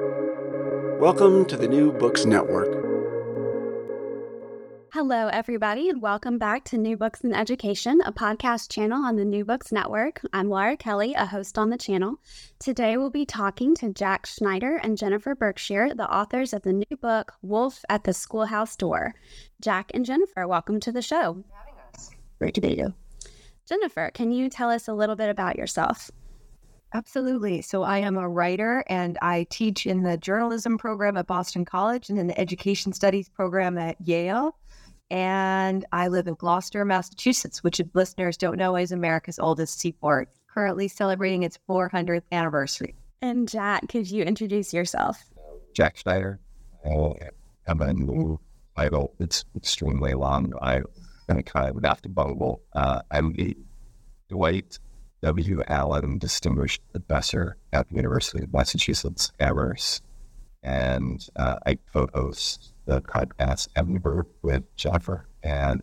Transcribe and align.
Welcome 0.00 1.44
to 1.44 1.56
the 1.56 1.68
New 1.68 1.92
Books 1.92 2.24
Network. 2.24 2.66
Hello, 4.92 5.28
everybody, 5.28 5.88
and 5.88 6.02
welcome 6.02 6.36
back 6.36 6.64
to 6.64 6.78
New 6.78 6.96
Books 6.96 7.20
in 7.20 7.32
Education, 7.32 8.00
a 8.04 8.12
podcast 8.12 8.72
channel 8.72 9.04
on 9.04 9.14
the 9.14 9.24
New 9.24 9.44
Books 9.44 9.70
Network. 9.70 10.20
I'm 10.32 10.48
Laura 10.48 10.76
Kelly, 10.76 11.14
a 11.14 11.26
host 11.26 11.58
on 11.58 11.70
the 11.70 11.78
channel. 11.78 12.16
Today, 12.58 12.96
we'll 12.96 13.10
be 13.10 13.24
talking 13.24 13.76
to 13.76 13.92
Jack 13.92 14.26
Schneider 14.26 14.80
and 14.82 14.98
Jennifer 14.98 15.36
Berkshire, 15.36 15.94
the 15.94 16.12
authors 16.12 16.52
of 16.52 16.62
the 16.62 16.72
new 16.72 16.96
book, 17.00 17.34
Wolf 17.42 17.84
at 17.88 18.02
the 18.02 18.12
Schoolhouse 18.12 18.74
Door. 18.74 19.14
Jack 19.60 19.92
and 19.94 20.04
Jennifer, 20.04 20.48
welcome 20.48 20.80
to 20.80 20.90
the 20.90 21.02
show. 21.02 21.44
Great 22.40 22.54
to 22.54 22.60
be 22.60 22.74
here. 22.74 22.94
Jennifer, 23.68 24.10
can 24.12 24.32
you 24.32 24.50
tell 24.50 24.70
us 24.70 24.88
a 24.88 24.92
little 24.92 25.14
bit 25.14 25.30
about 25.30 25.56
yourself? 25.56 26.10
Absolutely. 26.94 27.60
So 27.60 27.82
I 27.82 27.98
am 27.98 28.16
a 28.16 28.28
writer 28.28 28.84
and 28.88 29.18
I 29.20 29.48
teach 29.50 29.84
in 29.84 30.04
the 30.04 30.16
journalism 30.16 30.78
program 30.78 31.16
at 31.16 31.26
Boston 31.26 31.64
College 31.64 32.08
and 32.08 32.20
in 32.20 32.28
the 32.28 32.38
education 32.38 32.92
studies 32.92 33.28
program 33.28 33.76
at 33.76 34.00
Yale. 34.00 34.56
And 35.10 35.84
I 35.90 36.06
live 36.06 36.28
in 36.28 36.34
Gloucester, 36.34 36.84
Massachusetts, 36.84 37.64
which, 37.64 37.80
if 37.80 37.88
listeners 37.94 38.36
don't 38.36 38.56
know, 38.56 38.76
is 38.76 38.92
America's 38.92 39.40
oldest 39.40 39.80
seaport, 39.80 40.28
currently 40.46 40.86
celebrating 40.86 41.42
its 41.42 41.58
400th 41.68 42.22
anniversary. 42.30 42.94
And 43.20 43.48
Jack, 43.48 43.88
could 43.88 44.08
you 44.08 44.22
introduce 44.22 44.72
yourself? 44.72 45.20
Jack 45.72 45.96
Schneider. 45.96 46.38
I 46.84 47.14
have 47.66 47.80
a 47.80 47.92
new 47.92 48.38
title. 48.76 49.14
It's 49.18 49.44
extremely 49.56 50.14
long. 50.14 50.52
I'm 50.62 50.84
going 51.28 51.42
to 51.42 51.52
kind 51.52 51.76
of 51.76 51.82
have 51.84 52.02
to 52.02 52.08
bungle. 52.08 52.62
Uh, 52.72 53.02
I'm 53.10 53.32
the 53.32 53.56
Dwight 54.28 54.78
W. 55.24 55.62
Allen 55.68 56.18
Distinguished 56.18 56.82
Professor 56.92 57.56
at 57.72 57.88
the 57.88 57.96
University 57.96 58.44
of 58.44 58.52
Massachusetts 58.52 59.32
Amherst. 59.40 60.02
And 60.62 61.26
uh, 61.36 61.56
I 61.64 61.78
co 61.92 62.08
host 62.12 62.74
the 62.84 63.00
podcast 63.00 63.68
Edinburgh 63.74 64.26
with 64.42 64.64
Jennifer. 64.76 65.26
And 65.42 65.82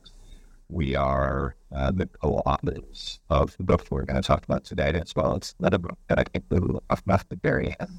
we 0.69 0.95
are 0.95 1.55
uh, 1.75 1.89
the 1.89 2.05
co 2.05 2.35
authors 2.45 3.19
of 3.31 3.57
the 3.57 3.63
book 3.63 3.87
we're 3.89 4.05
going 4.05 4.21
to 4.21 4.27
talk 4.27 4.43
about 4.43 4.63
today, 4.63 4.91
as 4.93 5.15
well 5.15 5.35
as 5.35 5.55
another 5.59 5.79
book 5.79 5.97
that 6.07 6.19
I 6.19 6.23
think 6.23 6.45
at 6.51 7.29
the 7.29 7.37
very 7.41 7.75
end. 7.79 7.89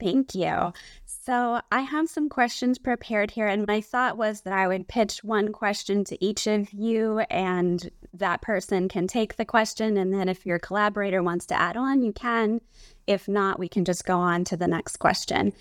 Thank 0.00 0.34
you. 0.34 0.72
So, 1.04 1.60
I 1.70 1.80
have 1.80 2.08
some 2.08 2.28
questions 2.28 2.78
prepared 2.78 3.30
here, 3.30 3.46
and 3.46 3.66
my 3.66 3.80
thought 3.80 4.18
was 4.18 4.42
that 4.42 4.52
I 4.52 4.66
would 4.66 4.88
pitch 4.88 5.22
one 5.22 5.52
question 5.52 6.04
to 6.04 6.24
each 6.24 6.46
of 6.46 6.72
you, 6.72 7.20
and 7.30 7.88
that 8.14 8.42
person 8.42 8.88
can 8.88 9.06
take 9.06 9.36
the 9.36 9.44
question. 9.44 9.96
And 9.96 10.12
then, 10.12 10.28
if 10.28 10.46
your 10.46 10.58
collaborator 10.58 11.22
wants 11.22 11.46
to 11.46 11.60
add 11.60 11.76
on, 11.76 12.02
you 12.02 12.12
can. 12.12 12.60
If 13.06 13.28
not, 13.28 13.58
we 13.58 13.68
can 13.68 13.84
just 13.84 14.04
go 14.04 14.18
on 14.18 14.44
to 14.44 14.56
the 14.56 14.68
next 14.68 14.98
question. 14.98 15.52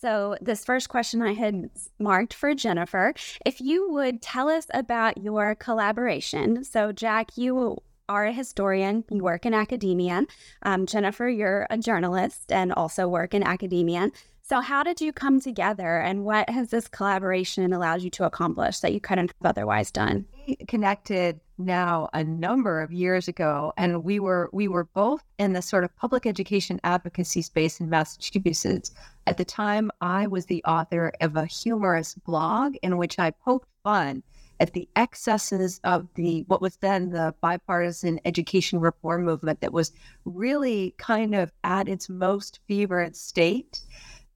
So, 0.00 0.36
this 0.40 0.64
first 0.64 0.88
question 0.88 1.22
I 1.22 1.32
had 1.32 1.70
marked 1.98 2.34
for 2.34 2.54
Jennifer. 2.54 3.14
If 3.44 3.60
you 3.60 3.90
would 3.90 4.22
tell 4.22 4.48
us 4.48 4.66
about 4.72 5.18
your 5.18 5.54
collaboration. 5.54 6.64
So, 6.64 6.92
Jack, 6.92 7.36
you 7.36 7.78
are 8.08 8.26
a 8.26 8.32
historian, 8.32 9.04
you 9.10 9.22
work 9.22 9.44
in 9.44 9.54
academia. 9.54 10.24
Um, 10.62 10.86
Jennifer, 10.86 11.28
you're 11.28 11.66
a 11.68 11.76
journalist 11.76 12.50
and 12.50 12.72
also 12.72 13.06
work 13.06 13.34
in 13.34 13.42
academia. 13.42 14.10
So, 14.48 14.62
how 14.62 14.82
did 14.82 15.02
you 15.02 15.12
come 15.12 15.40
together 15.42 15.98
and 15.98 16.24
what 16.24 16.48
has 16.48 16.70
this 16.70 16.88
collaboration 16.88 17.70
allowed 17.70 18.00
you 18.00 18.08
to 18.08 18.24
accomplish 18.24 18.80
that 18.80 18.94
you 18.94 19.00
couldn't 19.00 19.30
have 19.42 19.50
otherwise 19.50 19.90
done? 19.90 20.24
We 20.46 20.56
connected 20.56 21.38
now 21.58 22.08
a 22.14 22.24
number 22.24 22.80
of 22.80 22.90
years 22.90 23.28
ago 23.28 23.74
and 23.76 24.02
we 24.04 24.18
were 24.18 24.48
we 24.54 24.66
were 24.66 24.84
both 24.84 25.22
in 25.38 25.52
the 25.52 25.60
sort 25.60 25.84
of 25.84 25.94
public 25.96 26.24
education 26.24 26.80
advocacy 26.82 27.42
space 27.42 27.78
in 27.78 27.90
Massachusetts. 27.90 28.90
At 29.26 29.36
the 29.36 29.44
time 29.44 29.90
I 30.00 30.26
was 30.26 30.46
the 30.46 30.64
author 30.64 31.12
of 31.20 31.36
a 31.36 31.44
humorous 31.44 32.14
blog 32.14 32.74
in 32.82 32.96
which 32.96 33.18
I 33.18 33.32
poked 33.32 33.68
fun 33.84 34.22
at 34.60 34.72
the 34.72 34.88
excesses 34.96 35.78
of 35.84 36.08
the 36.14 36.46
what 36.48 36.62
was 36.62 36.76
then 36.76 37.10
the 37.10 37.34
bipartisan 37.42 38.18
education 38.24 38.80
reform 38.80 39.24
movement 39.24 39.60
that 39.60 39.74
was 39.74 39.92
really 40.24 40.94
kind 40.96 41.34
of 41.34 41.52
at 41.64 41.86
its 41.86 42.08
most 42.08 42.60
fevered 42.66 43.14
state 43.14 43.82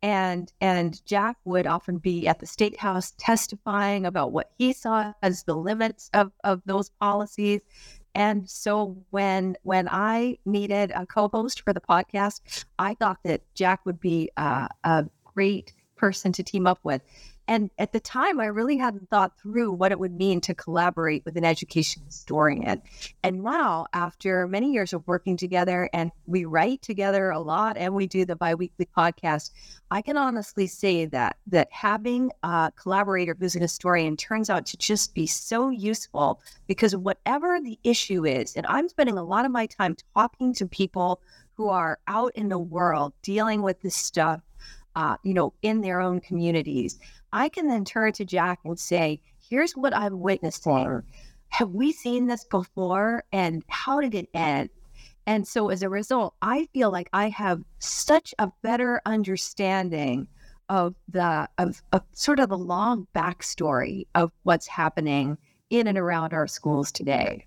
and 0.02 0.52
and 0.60 1.04
Jack 1.06 1.36
would 1.44 1.66
often 1.66 1.98
be 1.98 2.26
at 2.26 2.40
the 2.40 2.46
state 2.46 2.78
house 2.80 3.14
testifying 3.18 4.04
about 4.04 4.32
what 4.32 4.50
he 4.58 4.72
saw 4.72 5.12
as 5.22 5.44
the 5.44 5.54
limits 5.56 6.10
of 6.12 6.32
of 6.44 6.60
those 6.66 6.90
policies. 7.00 7.62
And 8.14 8.48
so 8.50 8.96
when 9.10 9.56
when 9.62 9.88
I 9.88 10.38
needed 10.44 10.92
a 10.94 11.06
co-host 11.06 11.62
for 11.62 11.72
the 11.72 11.80
podcast, 11.80 12.64
I 12.78 12.94
thought 12.94 13.18
that 13.24 13.42
Jack 13.54 13.86
would 13.86 14.00
be 14.00 14.30
uh, 14.36 14.68
a 14.84 15.06
great 15.34 15.72
person 15.96 16.32
to 16.32 16.42
team 16.42 16.66
up 16.66 16.80
with. 16.82 17.00
And 17.48 17.70
at 17.78 17.92
the 17.92 18.00
time, 18.00 18.40
I 18.40 18.46
really 18.46 18.76
hadn't 18.76 19.10
thought 19.10 19.38
through 19.38 19.72
what 19.72 19.92
it 19.92 19.98
would 19.98 20.12
mean 20.12 20.40
to 20.42 20.54
collaborate 20.54 21.24
with 21.24 21.36
an 21.36 21.44
education 21.44 22.02
historian. 22.06 22.82
And 23.22 23.42
now, 23.42 23.86
after 23.92 24.46
many 24.46 24.72
years 24.72 24.92
of 24.92 25.06
working 25.06 25.36
together, 25.36 25.88
and 25.92 26.12
we 26.26 26.44
write 26.44 26.82
together 26.82 27.30
a 27.30 27.40
lot, 27.40 27.76
and 27.76 27.94
we 27.94 28.06
do 28.06 28.24
the 28.24 28.36
biweekly 28.36 28.88
podcast, 28.96 29.50
I 29.90 30.02
can 30.02 30.16
honestly 30.16 30.66
say 30.66 31.06
that 31.06 31.36
that 31.48 31.68
having 31.72 32.30
a 32.42 32.72
collaborator 32.76 33.36
who's 33.38 33.56
an 33.56 33.62
historian 33.62 34.16
turns 34.16 34.48
out 34.48 34.66
to 34.66 34.76
just 34.76 35.14
be 35.14 35.26
so 35.26 35.68
useful 35.68 36.40
because 36.66 36.94
whatever 36.96 37.60
the 37.60 37.78
issue 37.82 38.24
is, 38.24 38.56
and 38.56 38.66
I'm 38.66 38.88
spending 38.88 39.18
a 39.18 39.24
lot 39.24 39.44
of 39.44 39.50
my 39.50 39.66
time 39.66 39.96
talking 40.14 40.54
to 40.54 40.66
people 40.66 41.20
who 41.54 41.68
are 41.68 41.98
out 42.06 42.32
in 42.34 42.48
the 42.48 42.58
world 42.58 43.12
dealing 43.22 43.62
with 43.62 43.80
this 43.82 43.96
stuff 43.96 44.40
uh, 44.96 45.16
you 45.22 45.34
know, 45.34 45.52
in 45.62 45.80
their 45.80 46.00
own 46.00 46.20
communities. 46.20 46.98
I 47.32 47.48
can 47.48 47.68
then 47.68 47.84
turn 47.84 48.12
to 48.12 48.24
Jack 48.24 48.60
and 48.64 48.78
say, 48.78 49.20
here's 49.48 49.72
what 49.72 49.96
I'm 49.96 50.20
witnessing. 50.20 51.02
Have 51.48 51.70
we 51.70 51.92
seen 51.92 52.26
this 52.26 52.44
before? 52.44 53.24
And 53.32 53.62
how 53.68 54.00
did 54.00 54.14
it 54.14 54.28
end? 54.34 54.70
And 55.26 55.46
so 55.46 55.68
as 55.68 55.82
a 55.82 55.88
result, 55.88 56.34
I 56.42 56.66
feel 56.72 56.90
like 56.90 57.08
I 57.12 57.28
have 57.28 57.62
such 57.78 58.34
a 58.38 58.50
better 58.62 59.00
understanding 59.06 60.26
of 60.68 60.94
the 61.08 61.48
of, 61.58 61.82
of 61.92 62.02
sort 62.12 62.40
of 62.40 62.48
the 62.48 62.58
long 62.58 63.06
backstory 63.14 64.06
of 64.14 64.32
what's 64.42 64.66
happening 64.66 65.36
in 65.70 65.86
and 65.86 65.98
around 65.98 66.32
our 66.32 66.46
schools 66.46 66.90
today. 66.90 67.46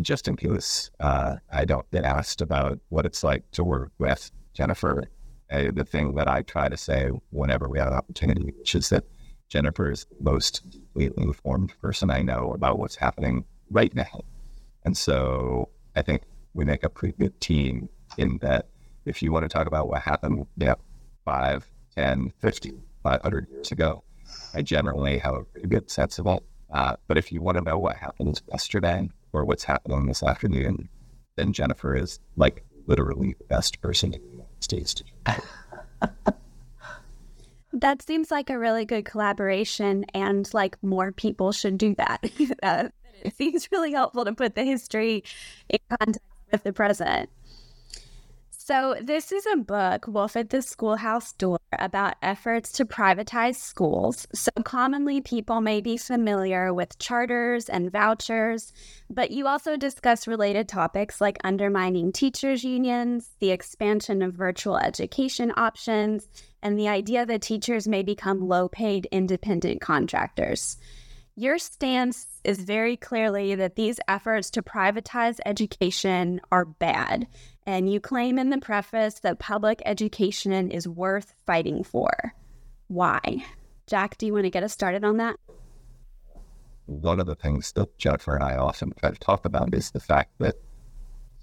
Just 0.00 0.28
in 0.28 0.36
case 0.36 0.90
uh, 1.00 1.36
I 1.52 1.64
don't 1.64 1.88
get 1.90 2.04
asked 2.04 2.40
about 2.40 2.78
what 2.88 3.06
it's 3.06 3.22
like 3.22 3.48
to 3.52 3.64
work 3.64 3.92
with 3.98 4.30
Jennifer 4.54 5.04
uh, 5.50 5.70
the 5.72 5.84
thing 5.84 6.14
that 6.14 6.28
I 6.28 6.42
try 6.42 6.68
to 6.68 6.76
say 6.76 7.10
whenever 7.30 7.68
we 7.68 7.78
have 7.78 7.88
an 7.88 7.94
opportunity, 7.94 8.52
which 8.56 8.74
is 8.74 8.88
that 8.90 9.04
Jennifer 9.48 9.90
is 9.90 10.04
the 10.04 10.30
most 10.30 10.68
deeply 10.70 11.10
informed 11.16 11.74
person 11.80 12.10
I 12.10 12.22
know 12.22 12.52
about 12.52 12.78
what's 12.78 12.96
happening 12.96 13.44
right 13.70 13.94
now. 13.94 14.22
And 14.84 14.96
so 14.96 15.68
I 15.96 16.02
think 16.02 16.22
we 16.54 16.64
make 16.64 16.84
a 16.84 16.88
pretty 16.88 17.14
good 17.18 17.40
team 17.40 17.88
in 18.16 18.38
that 18.38 18.68
if 19.04 19.22
you 19.22 19.32
want 19.32 19.44
to 19.44 19.48
talk 19.48 19.66
about 19.66 19.88
what 19.88 20.02
happened 20.02 20.46
yeah, 20.56 20.74
5, 21.24 21.66
10, 21.96 22.32
50, 22.38 22.72
500 23.02 23.48
years 23.50 23.72
ago, 23.72 24.04
I 24.54 24.62
generally 24.62 25.18
have 25.18 25.34
a 25.34 25.44
pretty 25.44 25.68
good 25.68 25.90
sense 25.90 26.18
of 26.18 26.26
it. 26.26 26.42
Uh, 26.72 26.94
but 27.08 27.18
if 27.18 27.32
you 27.32 27.42
want 27.42 27.58
to 27.58 27.64
know 27.64 27.78
what 27.78 27.96
happened 27.96 28.40
yesterday 28.48 29.08
or 29.32 29.44
what's 29.44 29.64
happening 29.64 30.06
this 30.06 30.22
afternoon, 30.22 30.88
then 31.36 31.52
Jennifer 31.52 31.96
is 31.96 32.20
like 32.36 32.64
literally 32.86 33.34
the 33.38 33.44
best 33.44 33.80
person 33.80 34.14
States 34.60 35.02
that 37.72 38.02
seems 38.02 38.30
like 38.30 38.50
a 38.50 38.58
really 38.58 38.84
good 38.84 39.04
collaboration, 39.04 40.04
and 40.14 40.52
like 40.52 40.76
more 40.82 41.12
people 41.12 41.52
should 41.52 41.78
do 41.78 41.94
that. 41.96 42.20
it 43.22 43.36
seems 43.36 43.70
really 43.70 43.92
helpful 43.92 44.24
to 44.24 44.32
put 44.32 44.54
the 44.54 44.64
history 44.64 45.24
in 45.68 45.78
context 45.88 46.20
with 46.50 46.62
the 46.62 46.72
present. 46.72 47.30
So, 48.70 48.94
this 49.02 49.32
is 49.32 49.44
a 49.52 49.56
book, 49.56 50.06
Wolf 50.06 50.36
at 50.36 50.50
the 50.50 50.62
Schoolhouse 50.62 51.32
Door, 51.32 51.58
about 51.76 52.14
efforts 52.22 52.70
to 52.74 52.84
privatize 52.84 53.56
schools. 53.56 54.28
So, 54.32 54.52
commonly 54.62 55.20
people 55.20 55.60
may 55.60 55.80
be 55.80 55.96
familiar 55.96 56.72
with 56.72 56.96
charters 57.00 57.68
and 57.68 57.90
vouchers, 57.90 58.72
but 59.10 59.32
you 59.32 59.48
also 59.48 59.76
discuss 59.76 60.28
related 60.28 60.68
topics 60.68 61.20
like 61.20 61.38
undermining 61.42 62.12
teachers' 62.12 62.62
unions, 62.62 63.30
the 63.40 63.50
expansion 63.50 64.22
of 64.22 64.34
virtual 64.34 64.76
education 64.76 65.52
options, 65.56 66.28
and 66.62 66.78
the 66.78 66.86
idea 66.86 67.26
that 67.26 67.42
teachers 67.42 67.88
may 67.88 68.04
become 68.04 68.46
low 68.46 68.68
paid 68.68 69.08
independent 69.10 69.80
contractors. 69.80 70.76
Your 71.40 71.56
stance 71.56 72.26
is 72.44 72.60
very 72.60 72.98
clearly 72.98 73.54
that 73.54 73.74
these 73.74 73.98
efforts 74.06 74.50
to 74.50 74.62
privatize 74.62 75.38
education 75.46 76.38
are 76.52 76.66
bad 76.66 77.28
and 77.64 77.90
you 77.90 77.98
claim 77.98 78.38
in 78.38 78.50
the 78.50 78.58
preface 78.58 79.20
that 79.20 79.38
public 79.38 79.80
education 79.86 80.70
is 80.70 80.86
worth 80.86 81.32
fighting 81.46 81.82
for. 81.82 82.34
Why? 82.88 83.22
Jack, 83.86 84.18
do 84.18 84.26
you 84.26 84.34
want 84.34 84.44
to 84.44 84.50
get 84.50 84.64
us 84.64 84.74
started 84.74 85.02
on 85.02 85.16
that? 85.16 85.36
One 86.84 87.18
of 87.18 87.26
the 87.26 87.36
things 87.36 87.72
that 87.72 87.96
Jennifer 87.96 88.34
and 88.34 88.44
I 88.44 88.56
often 88.56 88.92
try 89.00 89.10
to 89.10 89.18
talk 89.18 89.46
about 89.46 89.74
is 89.74 89.92
the 89.92 90.00
fact 90.00 90.32
that 90.40 90.56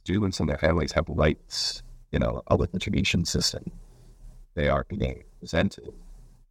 students 0.03 0.39
and 0.39 0.47
their 0.47 0.59
families 0.59 0.91
have 0.91 1.05
rights, 1.09 1.81
you 2.11 2.19
know, 2.19 2.43
a 2.45 2.67
education 2.71 3.25
system 3.25 3.71
they 4.53 4.69
are 4.69 4.85
being 4.87 5.23
presented 5.39 5.91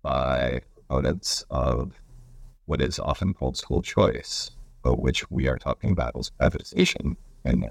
by 0.03 0.63
proponents 0.75 1.45
of 1.49 1.93
what 2.67 2.83
is 2.83 2.99
often 2.99 3.35
called 3.35 3.57
school 3.57 3.83
choice, 3.83 4.51
but 4.83 5.01
which 5.01 5.29
we 5.31 5.49
are 5.49 5.59
talking 5.59 5.91
about 5.91 6.17
is 6.17 6.31
privatization. 6.41 7.17
And 7.45 7.71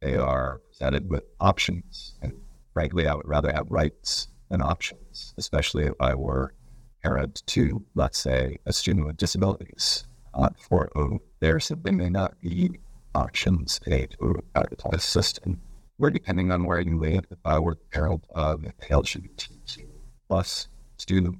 they 0.00 0.16
are 0.16 0.60
presented 0.68 1.10
with 1.10 1.24
options. 1.40 2.14
And 2.22 2.32
frankly, 2.72 3.06
I 3.06 3.14
would 3.14 3.28
rather 3.28 3.52
have 3.52 3.70
rights 3.70 4.28
than 4.48 4.62
options, 4.62 5.34
especially 5.38 5.84
if 5.84 5.94
I 6.00 6.14
were 6.14 6.54
parent 7.02 7.42
to, 7.46 7.84
let's 7.94 8.18
say, 8.18 8.58
a 8.66 8.72
student 8.72 9.06
with 9.06 9.16
disabilities. 9.16 10.06
Uh, 10.34 10.48
for 10.58 10.90
whom 10.94 11.20
there 11.40 11.60
simply 11.60 11.92
may 11.92 12.08
not 12.08 12.40
be 12.40 12.70
options 13.14 13.78
in 13.86 13.92
a 13.92 14.06
privatized 14.54 15.02
system. 15.02 15.60
Where 15.98 16.10
depending 16.10 16.50
on 16.50 16.64
where 16.64 16.80
you 16.80 16.98
live, 16.98 17.24
if 17.30 17.38
I 17.44 17.58
were 17.58 17.74
the 17.74 17.84
parent 17.92 18.24
of 18.34 18.64
an 18.64 18.72
LGBTQ 18.80 19.84
plus 20.28 20.68
student 20.96 21.36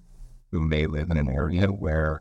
who 0.50 0.60
may 0.60 0.86
live 0.86 1.10
in 1.10 1.16
an 1.16 1.30
area 1.30 1.68
where 1.68 2.20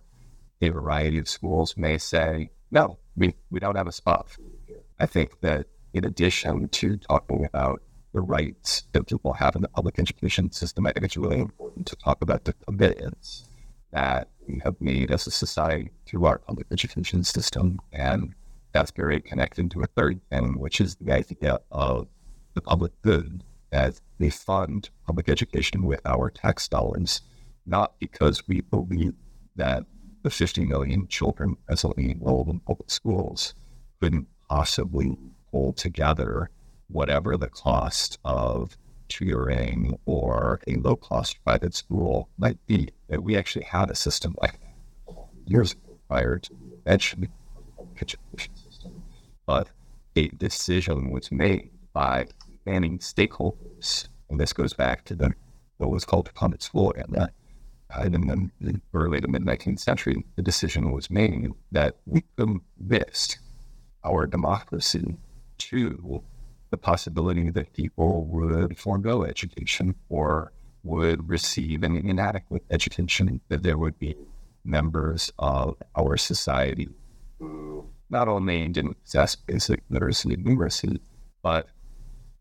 a 0.62 0.70
variety 0.70 1.18
of 1.18 1.28
schools 1.28 1.76
may 1.78 1.98
say, 1.98 2.50
no, 2.72 2.98
we, 3.16 3.36
we 3.50 3.60
don't 3.60 3.76
have 3.76 3.88
a 3.88 3.92
spot 3.92 4.30
for 4.30 4.42
you 4.42 4.58
here. 4.68 4.84
I 5.00 5.06
think 5.06 5.42
that 5.42 5.68
in 5.94 6.06
addition 6.06 6.70
to 6.70 6.98
talking 6.98 7.46
about 7.46 7.82
the 8.14 8.22
rights 8.22 8.84
that 8.92 9.08
people 9.08 9.34
have 9.34 9.56
in 9.56 9.62
the 9.62 9.70
public 9.70 10.00
education 10.00 10.52
system, 10.52 10.86
I 10.86 10.92
think 10.92 11.06
it's 11.06 11.18
really 11.18 11.40
important 11.40 11.88
to 11.88 11.96
talk 11.96 12.22
about 12.22 12.46
the 12.46 12.54
commitments 12.54 13.48
that 13.92 14.30
we 14.48 14.62
have 14.64 14.80
made 14.80 15.12
as 15.12 15.28
a 15.28 15.32
society 15.32 15.92
through 16.06 16.26
our 16.26 16.38
public 16.38 16.68
education 16.72 17.24
system. 17.24 17.80
And 17.92 18.34
that's 18.74 18.92
very 18.92 19.20
connected 19.22 19.72
to 19.72 19.82
a 19.82 19.88
third 19.88 20.22
thing, 20.30 20.60
which 20.60 20.80
is 20.80 20.96
the 20.96 21.12
idea 21.12 21.60
of 21.72 22.08
the 22.54 22.62
public 22.62 22.92
good 23.02 23.44
as 23.72 24.02
we 24.20 24.30
fund 24.30 24.90
public 25.06 25.30
education 25.30 25.84
with 25.84 26.02
our 26.06 26.30
tax 26.30 26.68
dollars, 26.68 27.22
not 27.66 27.98
because 28.00 28.48
we 28.48 28.62
believe 28.62 29.14
that 29.56 29.86
the 30.24 30.30
50 30.30 30.66
million 30.66 31.08
children 31.08 31.56
presently 31.66 32.12
enrolled 32.12 32.48
in 32.50 32.60
public 32.60 32.90
schools 32.90 33.56
couldn't 34.00 34.28
possibly 34.50 35.18
pull 35.52 35.74
together 35.74 36.50
whatever 36.88 37.38
the 37.38 37.50
cost 37.50 38.20
of 38.24 38.78
tutoring 39.08 39.98
or 40.06 40.60
a 40.68 40.76
low 40.76 40.96
cost 40.96 41.44
private 41.44 41.74
school 41.74 42.30
might 42.38 42.58
be. 42.66 42.90
That 43.10 43.24
we 43.24 43.36
actually 43.36 43.66
had 43.66 43.90
a 43.90 43.96
system 43.96 44.36
like 44.42 44.60
that 44.60 45.16
years 45.46 45.76
prior 46.08 46.38
to 46.40 46.54
the 46.54 47.30
education 48.02 48.56
system. 48.56 49.04
But 49.46 49.70
a 50.16 50.28
decision 50.30 51.10
was 51.12 51.32
made 51.32 51.72
by 51.94 52.28
many 52.66 52.90
stakeholders, 53.00 54.08
and 54.30 54.40
this 54.40 54.54
goes 54.54 54.74
back 54.74 55.04
to 55.06 55.16
the 55.16 55.34
what 55.78 55.90
was 55.90 56.06
called 56.06 56.28
the 56.28 56.34
Common 56.34 56.60
School 56.60 56.94
era. 56.96 57.08
Uh, 57.18 57.28
in 58.04 58.52
the 58.60 58.82
early 58.94 59.22
to 59.22 59.28
mid 59.28 59.44
19th 59.44 59.80
century, 59.80 60.24
the 60.36 60.42
decision 60.42 60.92
was 60.92 61.10
made 61.10 61.52
that 61.72 61.98
we 62.06 62.24
risk 62.88 63.40
our 64.04 64.26
democracy 64.26 65.16
to 65.58 66.24
the 66.72 66.78
possibility 66.78 67.50
that 67.50 67.74
people 67.74 68.26
would 68.26 68.78
forego 68.78 69.24
education 69.24 69.94
or 70.10 70.52
would 70.84 71.30
receive 71.30 71.84
an 71.84 71.98
inadequate 71.98 72.64
education, 72.72 73.40
that 73.50 73.62
there 73.62 73.78
would 73.78 73.98
be 74.00 74.16
members 74.64 75.32
of 75.38 75.76
our 75.96 76.18
society 76.18 76.90
who 77.40 77.86
not 78.10 78.28
only 78.28 78.68
didn't 78.68 79.02
possess 79.04 79.36
basic 79.36 79.82
literacy 79.90 80.34
and 80.34 80.46
numeracy, 80.46 81.00
but 81.42 81.68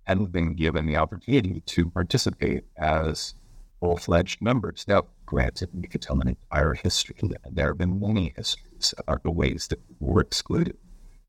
hadn't 0.04 0.32
been 0.32 0.54
given 0.54 0.86
the 0.86 0.96
opportunity 0.96 1.62
to 1.66 1.88
participate 1.90 2.64
as 2.76 3.34
full 3.78 3.96
fledged 3.96 4.40
members. 4.42 4.84
Now, 4.88 5.06
granted, 5.30 5.70
we 5.72 5.86
could 5.86 6.02
tell 6.02 6.20
an 6.20 6.26
entire 6.26 6.74
history, 6.74 7.14
there 7.52 7.68
have 7.68 7.78
been 7.78 8.00
many 8.00 8.34
histories 8.36 8.92
of 9.06 9.22
the 9.22 9.30
ways 9.30 9.68
that 9.68 9.78
were 10.00 10.20
excluded. 10.20 10.76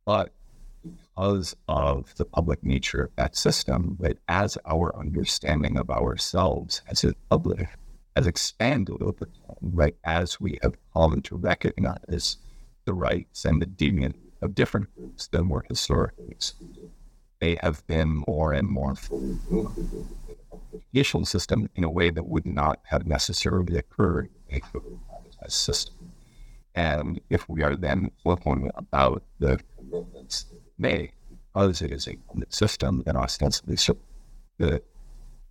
But 0.07 0.33
because 0.81 1.55
of 1.67 2.15
the 2.15 2.25
public 2.25 2.63
nature 2.63 3.03
of 3.03 3.15
that 3.17 3.35
system, 3.35 3.95
but 3.99 4.17
as 4.27 4.57
our 4.65 4.97
understanding 4.97 5.77
of 5.77 5.91
ourselves 5.91 6.81
as 6.87 7.03
a 7.03 7.13
public 7.29 7.69
has 8.15 8.25
expanded 8.25 9.03
over 9.03 9.25
time, 9.25 9.55
right, 9.61 9.95
as 10.03 10.41
we 10.41 10.57
have 10.63 10.75
come 10.93 11.21
to 11.21 11.35
recognize 11.35 12.37
the 12.85 12.95
rights 12.95 13.45
and 13.45 13.61
the 13.61 13.67
dignity 13.67 14.33
of 14.41 14.55
different 14.55 14.87
groups 14.95 15.27
than 15.27 15.47
were 15.47 15.63
historically 15.69 16.29
excluded 16.31 16.89
they 17.41 17.57
have 17.61 17.85
been 17.87 18.23
more 18.27 18.53
and 18.53 18.67
more 18.67 18.95
fully 18.95 19.37
educational 20.73 21.25
system 21.25 21.69
in 21.75 21.83
a 21.83 21.89
way 21.89 22.09
that 22.09 22.27
would 22.27 22.45
not 22.45 22.79
have 22.83 23.07
necessarily 23.07 23.77
occurred 23.77 24.29
in 24.49 24.61
a 25.41 25.49
system. 25.49 26.11
And 26.75 27.19
if 27.29 27.47
we 27.49 27.63
are 27.63 27.75
then 27.75 28.11
looking 28.25 28.71
about 28.75 29.23
the 29.39 29.59
commitments 29.77 30.45
made, 30.77 31.11
because 31.29 31.81
it 31.81 31.91
is 31.91 32.07
a 32.07 32.15
system, 32.49 33.03
then 33.05 33.17
ostensibly 33.17 33.75
that 34.57 34.83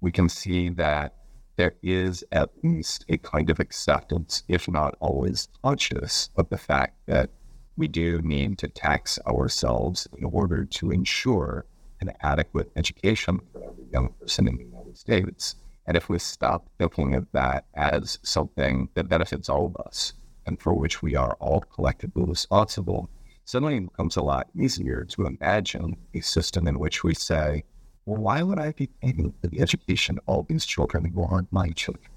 we 0.01 0.11
can 0.11 0.29
see 0.29 0.71
that 0.71 1.15
there 1.57 1.75
is 1.83 2.25
at 2.33 2.51
least 2.63 3.05
a 3.11 3.19
kind 3.19 3.51
of 3.51 3.61
acceptance, 3.61 4.45
if 4.49 4.67
not 4.67 4.97
always 5.01 5.49
conscious, 5.63 6.31
of 6.37 6.49
the 6.49 6.57
fact 6.57 6.97
that 7.07 7.29
we 7.77 7.87
do 7.87 8.21
need 8.23 8.57
to 8.59 8.69
tax 8.69 9.19
ourselves 9.27 10.09
in 10.17 10.25
order 10.25 10.65
to 10.65 10.91
ensure 10.91 11.67
an 12.01 12.13
adequate 12.23 12.71
education 12.77 13.41
for 13.53 13.63
every 13.63 13.85
young 13.93 14.09
person 14.19 14.49
in 14.49 14.57
the 14.57 14.65
United 14.65 14.80
States. 15.01 15.57
And 15.87 15.97
if 15.97 16.09
we 16.11 16.19
stop 16.19 16.69
thinking 16.79 17.15
of 17.15 17.27
that 17.33 17.65
as 17.75 18.19
something 18.23 18.91
that 18.95 19.09
benefits 19.09 19.49
all 19.49 19.67
of 19.67 19.77
us 19.87 20.13
and 20.47 20.61
for 20.61 20.75
which 20.75 21.03
we 21.03 21.17
are 21.17 21.37
all 21.41 21.61
collectively 21.61 22.25
responsible, 22.25 23.09
suddenly 23.47 23.79
it 23.79 23.91
becomes 23.91 24.17
a 24.17 24.23
lot 24.23 24.49
easier 24.55 25.05
to 25.05 25.27
imagine 25.27 25.97
a 26.15 26.21
system 26.21 26.69
in 26.69 26.79
which 26.79 27.03
we 27.03 27.15
say, 27.15 27.65
well, 28.05 28.21
why 28.21 28.43
would 28.43 28.59
I 28.59 28.73
be 28.73 28.89
paying 29.03 29.33
for 29.41 29.47
the 29.49 29.61
education 29.61 30.19
of 30.19 30.25
all 30.27 30.43
these 30.43 30.67
children 30.67 31.07
who 31.07 31.25
aren't 31.25 31.53
my 31.53 31.71
children? 31.71 32.13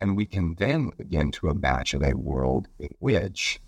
And 0.00 0.16
we 0.16 0.26
can 0.26 0.54
then 0.54 0.92
begin 0.96 1.32
to 1.32 1.48
imagine 1.48 2.04
a 2.04 2.16
world 2.16 2.68
in 2.78 2.90
which 3.00 3.60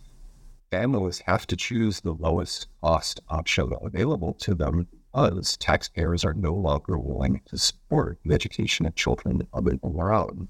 families 0.70 1.20
have 1.26 1.46
to 1.48 1.56
choose 1.56 2.00
the 2.00 2.12
lowest 2.12 2.68
cost 2.82 3.20
option 3.28 3.72
available 3.82 4.34
to 4.34 4.54
them 4.54 4.86
because 5.12 5.56
taxpayers 5.56 6.24
are 6.24 6.34
no 6.34 6.52
longer 6.52 6.98
willing 6.98 7.40
to 7.46 7.58
support 7.58 8.18
the 8.24 8.34
education 8.34 8.86
of 8.86 8.94
children 8.94 9.46
of 9.52 9.64
their 9.64 10.12
own. 10.12 10.48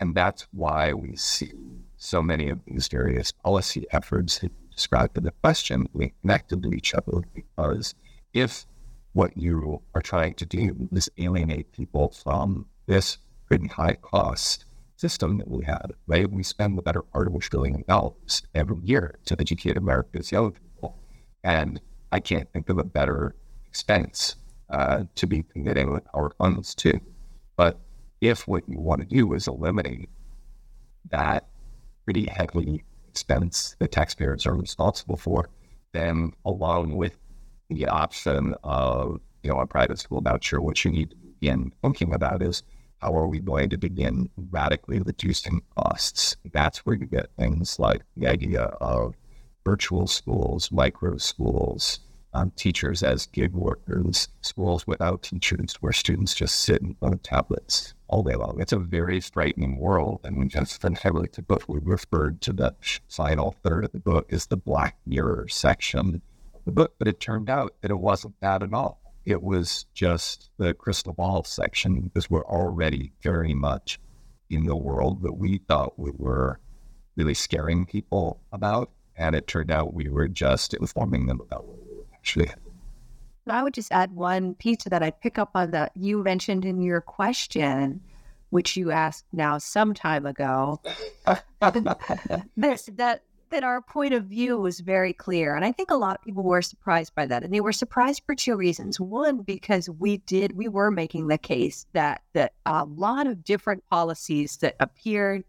And 0.00 0.14
that's 0.14 0.46
why 0.52 0.92
we 0.92 1.16
see 1.16 1.52
so 1.96 2.22
many 2.22 2.48
of 2.48 2.58
these 2.66 2.88
various 2.88 3.30
policy 3.30 3.86
efforts 3.92 4.44
described 4.74 5.16
in 5.16 5.24
the 5.24 5.32
question 5.42 5.86
being 5.96 6.12
connected 6.20 6.62
to 6.62 6.72
each 6.72 6.94
other 6.94 7.22
because 7.34 7.94
if 8.32 8.66
what 9.12 9.36
you 9.36 9.80
are 9.94 10.02
trying 10.02 10.34
to 10.34 10.46
do 10.46 10.88
is 10.92 11.10
alienate 11.18 11.70
people 11.72 12.10
from 12.10 12.66
this 12.86 13.18
pretty 13.46 13.68
high 13.68 13.94
cost 13.94 14.64
system 14.96 15.38
that 15.38 15.48
we 15.48 15.64
had, 15.64 15.92
right? 16.06 16.30
We 16.30 16.42
spend 16.42 16.78
the 16.78 16.82
better 16.82 17.02
part 17.02 17.26
of 17.26 17.34
a 17.34 17.38
trillion 17.38 17.84
dollars 17.86 18.42
every 18.54 18.78
year 18.82 19.18
to 19.26 19.36
educate 19.38 19.76
America's 19.76 20.32
young 20.32 20.52
people. 20.52 20.98
And 21.44 21.80
I 22.10 22.20
can't 22.20 22.50
think 22.52 22.68
of 22.68 22.78
a 22.78 22.84
better 22.84 23.34
expense 23.72 24.36
uh, 24.68 25.04
to 25.14 25.26
be 25.26 25.42
committing 25.44 25.98
our 26.12 26.30
funds 26.36 26.74
to. 26.74 27.00
But 27.56 27.78
if 28.20 28.46
what 28.46 28.68
you 28.68 28.78
want 28.78 29.00
to 29.00 29.06
do 29.06 29.32
is 29.32 29.48
eliminate 29.48 30.10
that 31.10 31.48
pretty 32.04 32.26
heavy 32.26 32.84
expense 33.08 33.76
that 33.78 33.90
taxpayers 33.90 34.44
are 34.46 34.54
responsible 34.54 35.16
for, 35.16 35.48
then 35.94 36.34
along 36.44 36.96
with 36.96 37.16
the 37.70 37.86
option 37.86 38.54
of 38.62 39.20
you 39.42 39.50
know 39.50 39.58
a 39.58 39.66
private 39.66 39.98
school 39.98 40.20
voucher, 40.20 40.60
what 40.60 40.84
you 40.84 40.90
need 40.90 41.08
to 41.10 41.16
begin 41.16 41.72
thinking 41.82 42.12
about 42.12 42.42
is 42.42 42.62
how 43.00 43.16
are 43.16 43.26
we 43.26 43.40
going 43.40 43.70
to 43.70 43.78
begin 43.78 44.28
radically 44.50 45.00
reducing 45.00 45.62
costs? 45.78 46.36
That's 46.52 46.80
where 46.84 46.94
you 46.94 47.06
get 47.06 47.30
things 47.38 47.78
like 47.78 48.02
the 48.18 48.28
idea 48.28 48.64
of 48.82 49.14
virtual 49.64 50.06
schools, 50.06 50.70
micro 50.70 51.16
schools, 51.16 52.00
um, 52.34 52.50
teachers 52.56 53.02
as 53.02 53.26
gig 53.26 53.52
workers, 53.52 54.28
schools 54.40 54.86
without 54.86 55.22
teachers 55.22 55.74
where 55.80 55.92
students 55.92 56.34
just 56.34 56.60
sit 56.60 56.80
in 56.80 56.94
front 56.94 57.14
of 57.14 57.22
tablets 57.22 57.94
all 58.08 58.22
day 58.22 58.34
long. 58.34 58.60
It's 58.60 58.72
a 58.72 58.78
very 58.78 59.20
frightening 59.20 59.78
world. 59.78 60.20
And 60.24 60.50
just 60.50 60.82
heavily 60.82 61.28
to 61.28 61.42
book, 61.42 61.64
we 61.68 61.78
referred 61.82 62.40
to 62.42 62.52
the 62.52 62.74
final 63.08 63.54
third 63.62 63.84
of 63.84 63.92
the 63.92 64.00
book 64.00 64.32
as 64.32 64.46
the 64.46 64.56
Black 64.56 64.96
Mirror 65.06 65.48
section 65.48 66.22
of 66.54 66.64
the 66.64 66.72
book, 66.72 66.94
but 66.98 67.08
it 67.08 67.20
turned 67.20 67.50
out 67.50 67.74
that 67.82 67.90
it 67.90 67.98
wasn't 67.98 68.34
that 68.40 68.62
at 68.62 68.72
all. 68.72 69.00
It 69.24 69.42
was 69.42 69.86
just 69.94 70.50
the 70.58 70.74
crystal 70.74 71.12
ball 71.12 71.44
section 71.44 72.00
because 72.00 72.28
we're 72.28 72.46
already 72.46 73.12
very 73.22 73.54
much 73.54 74.00
in 74.50 74.66
the 74.66 74.76
world 74.76 75.22
that 75.22 75.34
we 75.34 75.58
thought 75.58 75.98
we 75.98 76.10
were 76.16 76.60
really 77.16 77.34
scaring 77.34 77.86
people 77.86 78.40
about. 78.52 78.90
And 79.16 79.36
it 79.36 79.46
turned 79.46 79.70
out 79.70 79.94
we 79.94 80.08
were 80.08 80.28
just 80.28 80.74
informing 80.74 81.26
them 81.26 81.40
about 81.40 81.66
what 81.66 81.81
actually. 82.22 82.50
I 83.48 83.62
would 83.62 83.74
just 83.74 83.90
add 83.90 84.14
one 84.14 84.54
piece 84.54 84.78
to 84.78 84.90
that. 84.90 85.02
I'd 85.02 85.20
pick 85.20 85.36
up 85.36 85.50
on 85.54 85.72
that 85.72 85.92
you 85.96 86.22
mentioned 86.22 86.64
in 86.64 86.80
your 86.80 87.00
question 87.00 88.00
which 88.52 88.76
you 88.76 88.90
asked 88.90 89.24
now 89.32 89.56
some 89.56 89.94
time 89.94 90.26
ago, 90.26 90.78
that 91.24 93.22
that 93.50 93.64
our 93.64 93.80
point 93.80 94.12
of 94.14 94.24
view 94.24 94.58
was 94.58 94.80
very 94.80 95.12
clear. 95.14 95.56
And 95.56 95.64
I 95.64 95.72
think 95.72 95.90
a 95.90 95.96
lot 95.96 96.16
of 96.16 96.24
people 96.24 96.42
were 96.42 96.62
surprised 96.62 97.14
by 97.14 97.26
that. 97.26 97.42
And 97.42 97.52
they 97.52 97.60
were 97.60 97.72
surprised 97.72 98.22
for 98.24 98.34
two 98.34 98.56
reasons. 98.56 98.98
One, 99.00 99.42
because 99.42 99.90
we 99.90 100.18
did, 100.18 100.56
we 100.56 100.68
were 100.68 100.90
making 100.90 101.28
the 101.28 101.38
case 101.38 101.86
that 101.94 102.22
that 102.34 102.52
a 102.66 102.84
lot 102.84 103.26
of 103.26 103.42
different 103.42 103.84
policies 103.90 104.58
that 104.58 104.76
appeared 104.80 105.44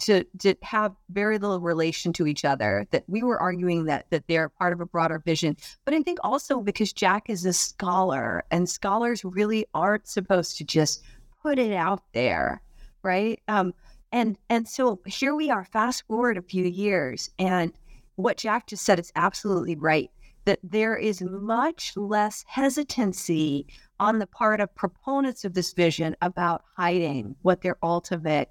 to, 0.00 0.24
to 0.40 0.54
have 0.62 0.94
very 1.10 1.38
little 1.38 1.60
relation 1.60 2.12
to 2.14 2.26
each 2.26 2.44
other, 2.44 2.86
that 2.90 3.04
we 3.06 3.22
were 3.22 3.40
arguing 3.40 3.84
that 3.86 4.06
that 4.10 4.26
they're 4.28 4.48
part 4.48 4.72
of 4.72 4.80
a 4.80 4.86
broader 4.86 5.18
vision. 5.24 5.56
But 5.84 5.94
I 5.94 6.02
think 6.02 6.18
also 6.22 6.60
because 6.60 6.92
Jack 6.92 7.28
is 7.28 7.44
a 7.44 7.52
scholar 7.52 8.44
and 8.50 8.68
scholars 8.68 9.24
really 9.24 9.66
aren't 9.74 10.06
supposed 10.06 10.58
to 10.58 10.64
just 10.64 11.02
put 11.42 11.58
it 11.58 11.72
out 11.72 12.02
there, 12.12 12.62
right? 13.02 13.40
Um, 13.48 13.74
and 14.12 14.36
and 14.48 14.68
so 14.68 15.00
here 15.06 15.34
we 15.34 15.50
are, 15.50 15.64
fast 15.64 16.06
forward 16.06 16.38
a 16.38 16.42
few 16.42 16.64
years, 16.64 17.30
and 17.38 17.72
what 18.16 18.38
Jack 18.38 18.66
just 18.66 18.84
said 18.84 18.98
is 18.98 19.12
absolutely 19.16 19.76
right. 19.76 20.10
That 20.44 20.60
there 20.62 20.96
is 20.96 21.22
much 21.22 21.96
less 21.96 22.44
hesitancy 22.46 23.66
on 23.98 24.20
the 24.20 24.28
part 24.28 24.60
of 24.60 24.72
proponents 24.76 25.44
of 25.44 25.54
this 25.54 25.72
vision 25.72 26.14
about 26.22 26.62
hiding 26.76 27.34
what 27.42 27.62
their 27.62 27.76
ultimate 27.82 28.50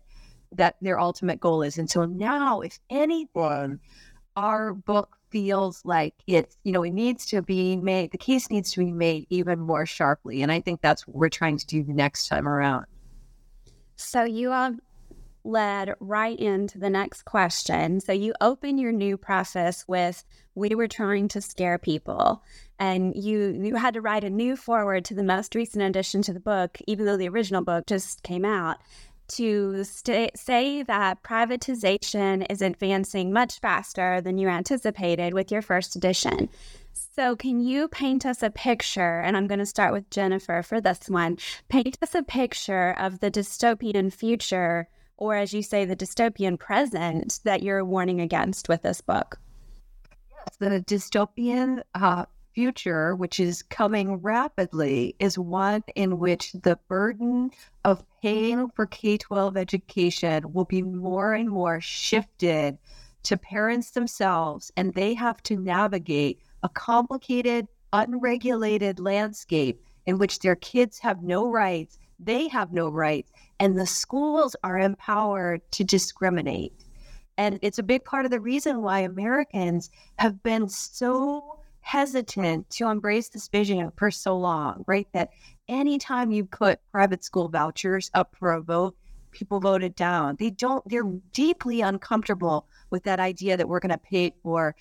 that 0.58 0.76
their 0.82 1.00
ultimate 1.00 1.40
goal 1.40 1.62
is. 1.62 1.78
And 1.78 1.90
so 1.90 2.06
now, 2.06 2.62
if 2.62 2.80
anyone, 2.90 3.80
our 4.36 4.74
book 4.74 5.18
feels 5.30 5.84
like 5.86 6.14
it's, 6.28 6.58
you 6.64 6.72
know, 6.72 6.84
it 6.84 6.92
needs 6.92 7.26
to 7.28 7.42
be 7.42 7.76
made, 7.78 8.12
the 8.12 8.18
case 8.18 8.50
needs 8.50 8.72
to 8.74 8.80
be 8.80 8.92
made 8.92 9.26
even 9.30 9.60
more 9.60 9.86
sharply. 9.86 10.42
And 10.42 10.52
I 10.52 10.62
think 10.62 10.82
that's 10.82 11.08
what 11.08 11.16
we're 11.16 11.30
trying 11.30 11.58
to 11.58 11.66
do 11.66 11.84
next 11.88 12.28
time 12.28 12.48
around. 12.48 12.86
So 13.96 14.24
you 14.24 14.52
all 14.52 14.76
led 15.46 15.94
right 16.00 16.38
into 16.40 16.80
the 16.80 16.90
next 16.90 17.24
question. 17.24 18.00
So 18.02 18.12
you 18.12 18.34
open 18.42 18.78
your 18.78 18.92
new 18.92 19.16
process 19.18 19.86
with 19.88 20.24
we 20.56 20.74
were 20.74 20.88
trying 20.88 21.28
to 21.30 21.42
scare 21.42 21.78
people 21.78 22.42
and 22.80 23.16
you 23.16 23.60
you 23.62 23.76
had 23.76 23.94
to 23.94 24.02
write 24.02 24.24
a 24.24 24.30
new 24.30 24.56
foreword 24.56 25.06
to 25.06 25.14
the 25.14 25.24
most 25.24 25.54
recent 25.56 25.84
edition 25.84 26.22
to 26.24 26.34
the 26.34 26.40
book 26.40 26.78
even 26.88 27.06
though 27.06 27.18
the 27.18 27.30
original 27.30 27.62
book 27.62 27.86
just 27.86 28.24
came 28.24 28.46
out 28.46 28.78
to 29.30 29.84
st- 29.84 30.38
say 30.38 30.84
that 30.84 31.24
privatization 31.24 32.46
is 32.50 32.62
advancing 32.62 33.32
much 33.32 33.60
faster 33.60 34.22
than 34.22 34.38
you 34.38 34.48
anticipated 34.48 35.34
with 35.34 35.52
your 35.52 35.62
first 35.62 35.96
edition. 35.96 36.50
So, 36.94 37.36
can 37.36 37.60
you 37.60 37.88
paint 37.88 38.26
us 38.26 38.44
a 38.44 38.50
picture? 38.50 39.20
And 39.20 39.36
I'm 39.36 39.48
going 39.48 39.60
to 39.60 39.66
start 39.66 39.94
with 39.94 40.10
Jennifer 40.10 40.62
for 40.64 40.80
this 40.80 41.10
one. 41.10 41.38
Paint 41.70 41.98
us 42.02 42.16
a 42.16 42.24
picture 42.24 42.96
of 42.98 43.20
the 43.20 43.32
dystopian 43.32 44.12
future 44.12 44.88
or 45.18 45.36
as 45.36 45.54
you 45.54 45.62
say, 45.62 45.86
the 45.86 45.96
dystopian 45.96 46.60
present 46.60 47.40
that 47.44 47.64
you're 47.64 47.86
warning 47.86 48.20
against 48.22 48.68
with 48.68 48.82
this 48.82 49.02
book? 49.02 49.40
Yes, 50.32 50.58
the 50.60 50.82
dystopian 50.82 51.84
uh, 51.94 52.26
future, 52.56 53.16
which 53.16 53.40
is 53.40 53.62
coming 53.62 54.16
rapidly, 54.16 55.14
is 55.20 55.38
one 55.38 55.84
in 55.96 56.18
which 56.18 56.54
the 56.54 56.80
burden 56.88 57.52
of 57.84 58.04
paying 58.22 58.70
for 58.70 58.86
K 58.88 59.18
12 59.18 59.58
education 59.58 60.54
will 60.54 60.66
be 60.66 60.82
more 60.82 61.34
and 61.34 61.50
more 61.50 61.82
shifted 61.82 62.78
to 63.24 63.38
parents 63.38 63.92
themselves, 63.92 64.72
and 64.78 64.94
they 64.94 65.14
have 65.14 65.44
to 65.44 65.58
navigate 65.58 66.40
a 66.64 66.70
complicated, 66.70 67.68
unregulated 67.92 69.00
landscape 69.00 69.84
in 70.06 70.18
which 70.18 70.40
their 70.40 70.56
kids 70.56 71.00
have 71.00 71.22
no 71.22 71.50
rights, 71.50 72.00
they 72.20 72.48
have 72.48 72.72
no 72.72 72.88
rights, 72.88 73.32
and 73.60 73.78
the 73.78 73.86
schools 73.86 74.56
are 74.64 74.80
empowered 74.80 75.62
to 75.72 75.84
discriminate. 75.84 76.74
And 77.38 77.60
it's 77.62 77.80
a 77.80 77.84
big 77.84 78.06
part 78.06 78.24
of 78.24 78.32
the 78.32 78.40
reason 78.40 78.82
why 78.82 79.00
Americans 79.00 79.90
have 80.20 80.42
been 80.42 80.70
so 80.70 81.55
hesitant 81.86 82.68
to 82.72 82.88
embrace 82.88 83.30
this 83.30 83.48
vision 83.48 83.92
for 83.96 84.10
so 84.10 84.36
long, 84.36 84.84
right? 84.88 85.08
That 85.14 85.30
anytime 85.68 86.32
you 86.32 86.44
put 86.44 86.80
private 86.92 87.24
school 87.24 87.48
vouchers 87.48 88.10
up 88.16 88.36
for 88.40 88.54
a 88.54 88.62
vote, 88.62 88.98
people 89.30 89.60
voted 89.60 89.94
down. 89.94 90.36
They 90.40 90.50
don't, 90.50 90.84
they're 90.90 91.04
deeply 91.32 91.82
uncomfortable 91.82 92.66
with 92.90 93.04
that 93.04 93.20
idea 93.20 93.56
that 93.56 93.70
we're 93.70 93.80
going 93.80 93.92
to 93.92 94.00
pay 94.00 94.34
for 94.42 94.76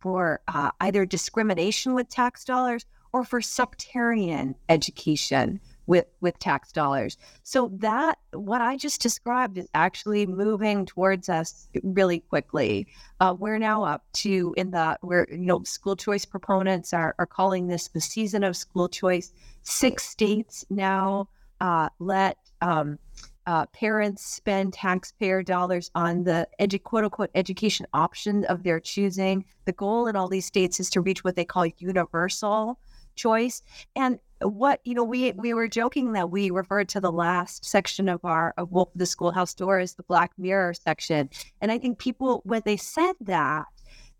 for 0.00 0.40
uh, 0.48 0.70
either 0.80 1.06
discrimination 1.06 1.94
with 1.94 2.08
tax 2.08 2.44
dollars 2.44 2.84
or 3.12 3.22
for 3.22 3.40
sectarian 3.40 4.56
education 4.68 5.60
with 5.90 6.06
with 6.20 6.38
tax 6.38 6.70
dollars. 6.70 7.18
So 7.42 7.68
that 7.78 8.16
what 8.32 8.62
I 8.62 8.76
just 8.76 9.02
described 9.02 9.58
is 9.58 9.66
actually 9.74 10.24
moving 10.24 10.86
towards 10.86 11.28
us 11.28 11.66
really 11.82 12.20
quickly. 12.20 12.86
Uh, 13.18 13.34
we're 13.36 13.58
now 13.58 13.82
up 13.82 14.04
to 14.12 14.54
in 14.56 14.70
the 14.70 14.96
where 15.00 15.26
you 15.28 15.38
know 15.38 15.64
school 15.64 15.96
choice 15.96 16.24
proponents 16.24 16.94
are 16.94 17.16
are 17.18 17.26
calling 17.26 17.66
this 17.66 17.88
the 17.88 18.00
season 18.00 18.44
of 18.44 18.56
school 18.56 18.88
choice. 18.88 19.32
Six 19.64 20.04
states 20.04 20.64
now 20.70 21.28
uh, 21.60 21.88
let. 21.98 22.38
Um, 22.62 22.98
uh, 23.46 23.66
parents 23.66 24.22
spend 24.24 24.72
taxpayer 24.74 25.42
dollars 25.42 25.90
on 25.94 26.22
the 26.22 26.46
edu- 26.60 26.80
quote 26.80 27.04
unquote 27.04 27.30
education 27.34 27.84
option 27.94 28.44
of 28.44 28.62
their 28.62 28.78
choosing. 28.78 29.44
The 29.64 29.72
goal 29.72 30.06
in 30.06 30.14
all 30.14 30.28
these 30.28 30.44
states 30.44 30.78
is 30.78 30.90
to 30.90 31.00
reach 31.00 31.24
what 31.24 31.34
they 31.34 31.46
call 31.46 31.66
universal 31.66 32.78
choice. 33.16 33.62
And 33.96 34.20
what 34.42 34.80
you 34.84 34.94
know 34.94 35.04
we 35.04 35.32
we 35.32 35.54
were 35.54 35.68
joking 35.68 36.12
that 36.12 36.30
we 36.30 36.50
referred 36.50 36.88
to 36.90 37.00
the 37.00 37.12
last 37.12 37.64
section 37.64 38.08
of 38.08 38.24
our 38.24 38.54
of 38.56 38.70
Wolf 38.72 38.88
the 38.94 39.06
Schoolhouse 39.06 39.54
Door 39.54 39.80
as 39.80 39.94
the 39.94 40.02
Black 40.04 40.32
Mirror 40.38 40.74
section, 40.74 41.28
and 41.60 41.70
I 41.70 41.78
think 41.78 41.98
people 41.98 42.40
when 42.44 42.62
they 42.64 42.76
said 42.76 43.14
that 43.20 43.66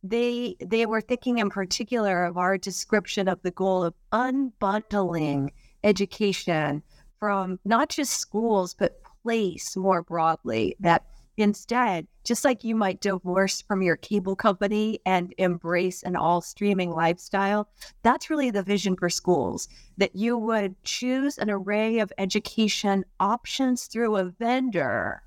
they 0.03 0.57
they 0.61 0.87
were 0.87 1.01
thinking 1.01 1.39
in 1.39 1.51
particular 1.51 2.25
of 2.25 2.37
our 2.37 2.57
description 2.59 3.29
of 3.29 3.41
the 3.43 3.51
goal 3.51 3.85
of 3.85 3.95
unbundling 4.13 5.51
education 5.85 6.83
from 7.19 7.59
not 7.65 7.89
just 7.91 8.15
schools 8.15 8.75
but 8.75 9.01
place 9.23 9.77
more 9.77 10.03
broadly 10.03 10.75
that 10.81 11.05
Instead, 11.41 12.07
just 12.23 12.45
like 12.45 12.65
you 12.65 12.77
might 12.77 13.01
divorce 13.01 13.63
from 13.63 13.81
your 13.81 13.97
cable 13.97 14.37
company 14.37 15.01
and 15.07 15.33
embrace 15.39 16.03
an 16.03 16.15
all 16.15 16.43
streaming 16.43 16.91
lifestyle, 16.91 17.67
that's 18.03 18.29
really 18.29 18.51
the 18.51 18.63
vision 18.63 18.95
for 18.95 19.09
schools 19.09 19.67
that 19.97 20.15
you 20.15 20.37
would 20.37 20.75
choose 20.85 21.39
an 21.39 21.49
array 21.49 21.99
of 21.99 22.13
education 22.19 23.07
options 23.21 23.87
through 23.87 24.17
a 24.17 24.25
vendor. 24.25 25.23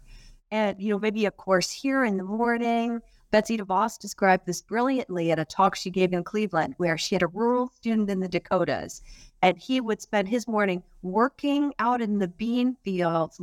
And, 0.51 0.79
you 0.79 0.91
know, 0.91 0.99
maybe 0.99 1.25
a 1.25 1.31
course 1.31 1.71
here 1.71 2.05
in 2.05 2.17
the 2.17 2.23
morning. 2.23 2.99
Betsy 3.31 3.57
DeVos 3.57 3.97
described 3.97 4.45
this 4.45 4.61
brilliantly 4.61 5.31
at 5.31 5.39
a 5.39 5.45
talk 5.45 5.75
she 5.75 5.89
gave 5.89 6.13
in 6.13 6.23
Cleveland, 6.23 6.75
where 6.77 6.95
she 6.95 7.15
had 7.15 7.23
a 7.23 7.27
rural 7.27 7.69
student 7.69 8.11
in 8.11 8.19
the 8.19 8.27
Dakotas, 8.27 9.01
and 9.41 9.57
he 9.57 9.81
would 9.81 9.99
spend 9.99 10.27
his 10.27 10.47
morning 10.47 10.83
working 11.01 11.73
out 11.79 12.03
in 12.03 12.19
the 12.19 12.27
bean 12.27 12.77
fields, 12.83 13.39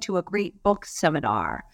to 0.00 0.16
a 0.16 0.22
great 0.22 0.62
book 0.62 0.84
seminar. 0.84 1.64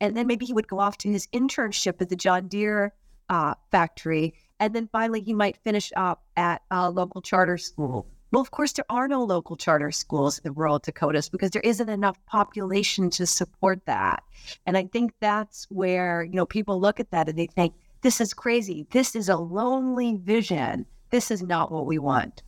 And 0.00 0.16
then 0.16 0.26
maybe 0.26 0.46
he 0.46 0.52
would 0.52 0.68
go 0.68 0.78
off 0.78 0.98
to 0.98 1.10
his 1.10 1.26
internship 1.28 2.00
at 2.00 2.08
the 2.08 2.16
John 2.16 2.48
Deere 2.48 2.92
uh, 3.28 3.54
factory. 3.70 4.34
And 4.60 4.74
then 4.74 4.88
finally, 4.92 5.20
he 5.20 5.34
might 5.34 5.56
finish 5.56 5.92
up 5.96 6.22
at 6.36 6.62
a 6.70 6.90
local 6.90 7.22
charter 7.22 7.58
school. 7.58 8.06
Well, 8.30 8.42
of 8.42 8.50
course, 8.50 8.72
there 8.72 8.84
are 8.90 9.08
no 9.08 9.24
local 9.24 9.56
charter 9.56 9.90
schools 9.90 10.38
in 10.40 10.52
rural 10.52 10.78
Dakotas 10.78 11.30
because 11.30 11.50
there 11.50 11.62
isn't 11.62 11.88
enough 11.88 12.18
population 12.26 13.08
to 13.10 13.26
support 13.26 13.80
that. 13.86 14.22
And 14.66 14.76
I 14.76 14.84
think 14.84 15.12
that's 15.20 15.66
where, 15.70 16.22
you 16.22 16.34
know, 16.34 16.44
people 16.44 16.78
look 16.78 17.00
at 17.00 17.10
that 17.10 17.28
and 17.28 17.38
they 17.38 17.46
think, 17.46 17.74
this 18.02 18.20
is 18.20 18.34
crazy. 18.34 18.86
This 18.90 19.16
is 19.16 19.28
a 19.28 19.36
lonely 19.36 20.16
vision. 20.16 20.84
This 21.10 21.30
is 21.30 21.42
not 21.42 21.72
what 21.72 21.86
we 21.86 21.98
want. 21.98 22.42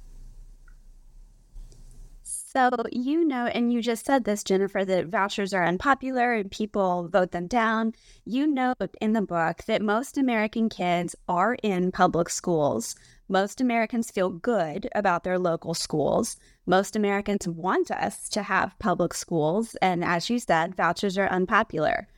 So, 2.53 2.69
you 2.91 3.25
know, 3.25 3.47
and 3.47 3.73
you 3.73 3.81
just 3.81 4.05
said 4.05 4.25
this, 4.25 4.43
Jennifer, 4.43 4.85
that 4.85 5.07
vouchers 5.07 5.55
are 5.55 5.65
unpopular 5.65 6.33
and 6.33 6.51
people 6.51 7.07
vote 7.07 7.31
them 7.31 7.47
down. 7.47 7.93
You 8.25 8.49
note 8.49 8.97
in 9.01 9.13
the 9.13 9.23
book 9.23 9.63
that 9.69 9.81
most 9.81 10.19
American 10.19 10.69
kids 10.69 11.15
are 11.29 11.55
in 11.63 11.93
public 11.93 12.29
schools. 12.29 12.97
Most 13.29 13.61
Americans 13.61 14.11
feel 14.11 14.31
good 14.31 14.89
about 14.97 15.23
their 15.23 15.39
local 15.39 15.75
schools. 15.75 16.39
Most 16.67 16.97
Americans 16.97 17.47
want 17.47 17.93
us 17.93 18.29
to 18.31 18.43
have 18.43 18.77
public 18.81 19.15
schools. 19.15 19.77
And 19.81 20.05
as 20.05 20.29
you 20.29 20.41
said, 20.41 20.75
vouchers 20.75 21.17
are 21.19 21.29
unpopular. 21.29 22.09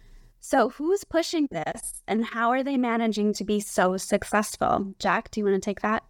So, 0.40 0.70
who's 0.70 1.04
pushing 1.04 1.46
this 1.50 2.00
and 2.08 2.24
how 2.24 2.52
are 2.52 2.64
they 2.64 2.78
managing 2.78 3.34
to 3.34 3.44
be 3.44 3.60
so 3.60 3.98
successful? 3.98 4.94
Jack, 4.98 5.30
do 5.30 5.40
you 5.40 5.44
want 5.44 5.56
to 5.56 5.60
take 5.60 5.82
that? 5.82 6.04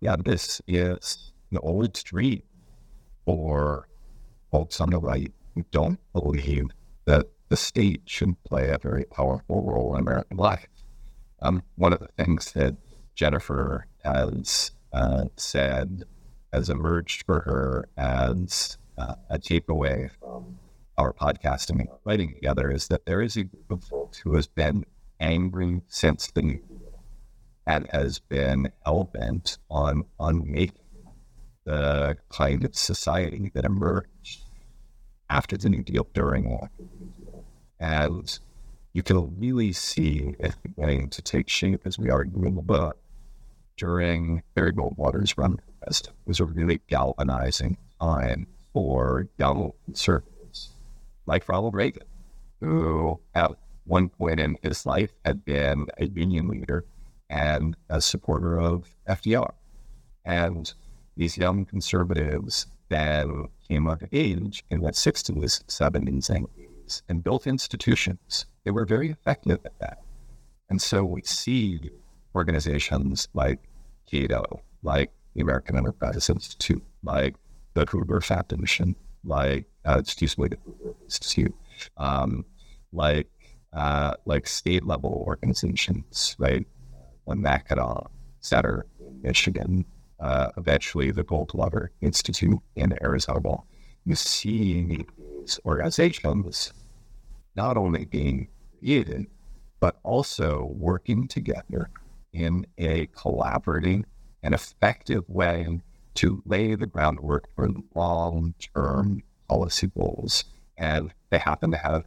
Yeah, 0.00 0.16
this 0.16 0.60
is 0.66 1.31
the 1.54 1.60
old 1.60 1.96
street 1.96 2.44
or 3.26 3.88
folks 4.50 4.80
on 4.80 4.90
the 4.90 4.98
right 4.98 5.32
don't 5.70 5.98
believe 6.12 6.66
that 7.04 7.26
the 7.48 7.56
state 7.56 8.02
should 8.06 8.42
play 8.44 8.70
a 8.70 8.78
very 8.78 9.04
powerful 9.04 9.62
role 9.62 9.94
in 9.94 10.00
American 10.00 10.36
life. 10.36 10.68
Um, 11.42 11.62
one 11.76 11.92
of 11.92 12.00
the 12.00 12.24
things 12.24 12.52
that 12.52 12.76
Jennifer 13.14 13.86
has 14.04 14.72
uh, 14.92 15.24
said 15.36 16.04
has 16.52 16.70
emerged 16.70 17.24
for 17.26 17.40
her 17.40 17.88
as 17.96 18.78
uh, 18.98 19.14
a 19.30 19.38
takeaway 19.38 20.10
from 20.20 20.58
our 20.98 21.12
podcasting 21.12 21.80
and 21.80 21.88
writing 22.04 22.34
together 22.34 22.70
is 22.70 22.88
that 22.88 23.06
there 23.06 23.22
is 23.22 23.36
a 23.36 23.44
group 23.44 23.70
of 23.70 23.84
folks 23.84 24.18
who 24.18 24.34
has 24.34 24.46
been 24.46 24.84
angry 25.20 25.80
since 25.88 26.30
the 26.30 26.42
New 26.42 26.58
Deal 26.68 27.02
and 27.66 27.88
has 27.90 28.18
been 28.18 28.70
hell 28.84 29.04
bent 29.04 29.58
on 29.70 30.04
on 30.18 30.50
making 30.50 30.81
the 31.64 32.16
kind 32.30 32.64
of 32.64 32.74
society 32.74 33.50
that 33.54 33.64
emerged 33.64 34.42
after 35.30 35.56
the 35.56 35.68
New 35.68 35.82
Deal, 35.82 36.06
during 36.12 36.44
Deal. 36.44 37.44
And 37.80 38.38
you 38.92 39.02
can 39.02 39.38
really 39.38 39.72
see 39.72 40.34
it 40.38 40.54
beginning 40.62 41.08
to 41.10 41.22
take 41.22 41.48
shape 41.48 41.82
as 41.86 41.98
we 41.98 42.10
argue 42.10 42.44
in 42.44 42.54
the 42.54 42.62
book 42.62 42.98
during 43.76 44.42
Barry 44.54 44.72
Goldwater's 44.72 45.36
run. 45.38 45.58
It 45.86 46.08
was 46.26 46.40
a 46.40 46.44
really 46.44 46.80
galvanizing 46.88 47.76
time 48.00 48.46
for 48.72 49.28
young 49.38 49.72
conservatives 49.84 50.70
like 51.26 51.48
Ronald 51.48 51.74
Reagan, 51.74 52.06
who 52.60 53.18
at 53.34 53.52
one 53.84 54.08
point 54.08 54.40
in 54.40 54.56
his 54.62 54.86
life 54.86 55.10
had 55.24 55.44
been 55.44 55.86
a 55.98 56.06
union 56.06 56.48
leader 56.48 56.84
and 57.28 57.76
a 57.88 58.00
supporter 58.00 58.58
of 58.60 58.94
FDR. 59.08 59.52
And 60.24 60.72
these 61.16 61.36
young 61.36 61.64
conservatives 61.64 62.66
then 62.88 63.48
came 63.68 63.86
of 63.86 64.02
age 64.12 64.64
in 64.70 64.80
the 64.80 64.90
60s, 64.90 65.64
70s, 65.64 66.30
and 66.30 66.46
80s 66.58 67.02
and 67.08 67.24
built 67.24 67.46
institutions. 67.46 68.46
They 68.64 68.70
were 68.70 68.84
very 68.84 69.10
effective 69.10 69.60
at 69.64 69.78
that. 69.80 69.98
And 70.68 70.80
so 70.80 71.04
we 71.04 71.22
see 71.22 71.90
organizations 72.34 73.28
like 73.34 73.60
Cato, 74.06 74.62
like 74.82 75.10
the 75.34 75.40
American 75.40 75.76
Enterprise 75.76 76.28
Institute, 76.28 76.82
like 77.02 77.34
the 77.74 77.84
Hoover 77.86 78.20
Foundation, 78.20 78.94
like 79.24 79.66
uh, 79.84 79.98
excuse 79.98 80.36
me, 80.38 80.48
the 80.48 80.58
Hoover 80.64 80.94
Institute, 81.04 81.54
um, 81.96 82.44
like 82.92 83.28
uh, 83.72 84.14
like 84.26 84.46
state 84.46 84.84
level 84.84 85.24
organizations, 85.26 86.36
right? 86.38 86.66
When 87.24 87.40
Mackinac 87.40 88.06
Center 88.40 88.86
in 89.00 89.22
Michigan, 89.22 89.84
uh, 90.22 90.52
eventually 90.56 91.10
the 91.10 91.24
Goldwater 91.24 91.88
Institute 92.00 92.58
in 92.76 92.96
Arizona. 93.02 93.56
You 94.04 94.14
see 94.14 95.04
these 95.42 95.60
organizations 95.66 96.72
not 97.56 97.76
only 97.76 98.04
being 98.06 98.48
created, 98.78 99.26
but 99.80 99.98
also 100.04 100.72
working 100.76 101.26
together 101.26 101.90
in 102.32 102.64
a 102.78 103.06
collaborating 103.08 104.06
and 104.42 104.54
effective 104.54 105.28
way 105.28 105.80
to 106.14 106.42
lay 106.46 106.74
the 106.76 106.86
groundwork 106.86 107.48
for 107.54 107.68
long 107.94 108.54
term 108.74 109.22
policy 109.48 109.88
goals. 109.88 110.44
And 110.78 111.12
they 111.30 111.38
happen 111.38 111.72
to 111.72 111.76
have 111.76 112.04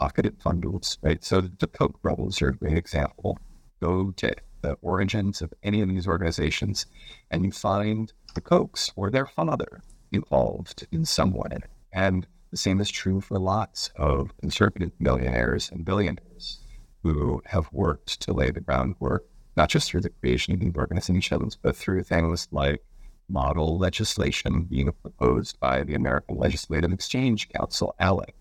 pocketed 0.00 0.38
funders, 0.40 0.98
right? 1.02 1.22
So 1.22 1.40
the 1.40 1.68
Koch 1.68 2.00
brothers 2.02 2.42
are 2.42 2.48
a 2.48 2.56
great 2.56 2.76
example. 2.76 3.38
Go 3.80 4.10
to 4.16 4.34
the 4.62 4.76
origins 4.80 5.42
of 5.42 5.52
any 5.62 5.80
of 5.82 5.88
these 5.88 6.06
organizations 6.06 6.86
and 7.30 7.44
you 7.44 7.52
find 7.52 8.12
the 8.34 8.40
Kochs 8.40 8.92
or 8.96 9.10
their 9.10 9.26
father 9.26 9.82
involved 10.10 10.86
in 10.90 11.04
some 11.04 11.32
way. 11.32 11.58
And 11.92 12.26
the 12.50 12.56
same 12.56 12.80
is 12.80 12.90
true 12.90 13.20
for 13.20 13.38
lots 13.38 13.90
of 13.96 14.36
conservative 14.38 14.92
millionaires 14.98 15.70
and 15.70 15.84
billionaires 15.84 16.60
who 17.02 17.42
have 17.46 17.68
worked 17.72 18.20
to 18.20 18.32
lay 18.32 18.50
the 18.50 18.60
groundwork, 18.60 19.24
not 19.56 19.68
just 19.68 19.88
through 19.90 20.02
the 20.02 20.10
creation 20.10 20.54
of 20.54 20.60
these 20.60 20.76
organizations, 20.76 21.58
but 21.60 21.76
through 21.76 22.02
things 22.04 22.48
like 22.52 22.82
model 23.28 23.78
legislation 23.78 24.62
being 24.64 24.92
proposed 25.02 25.58
by 25.58 25.82
the 25.82 25.94
American 25.94 26.36
Legislative 26.36 26.92
Exchange 26.92 27.48
Council, 27.48 27.94
ALEC, 28.00 28.34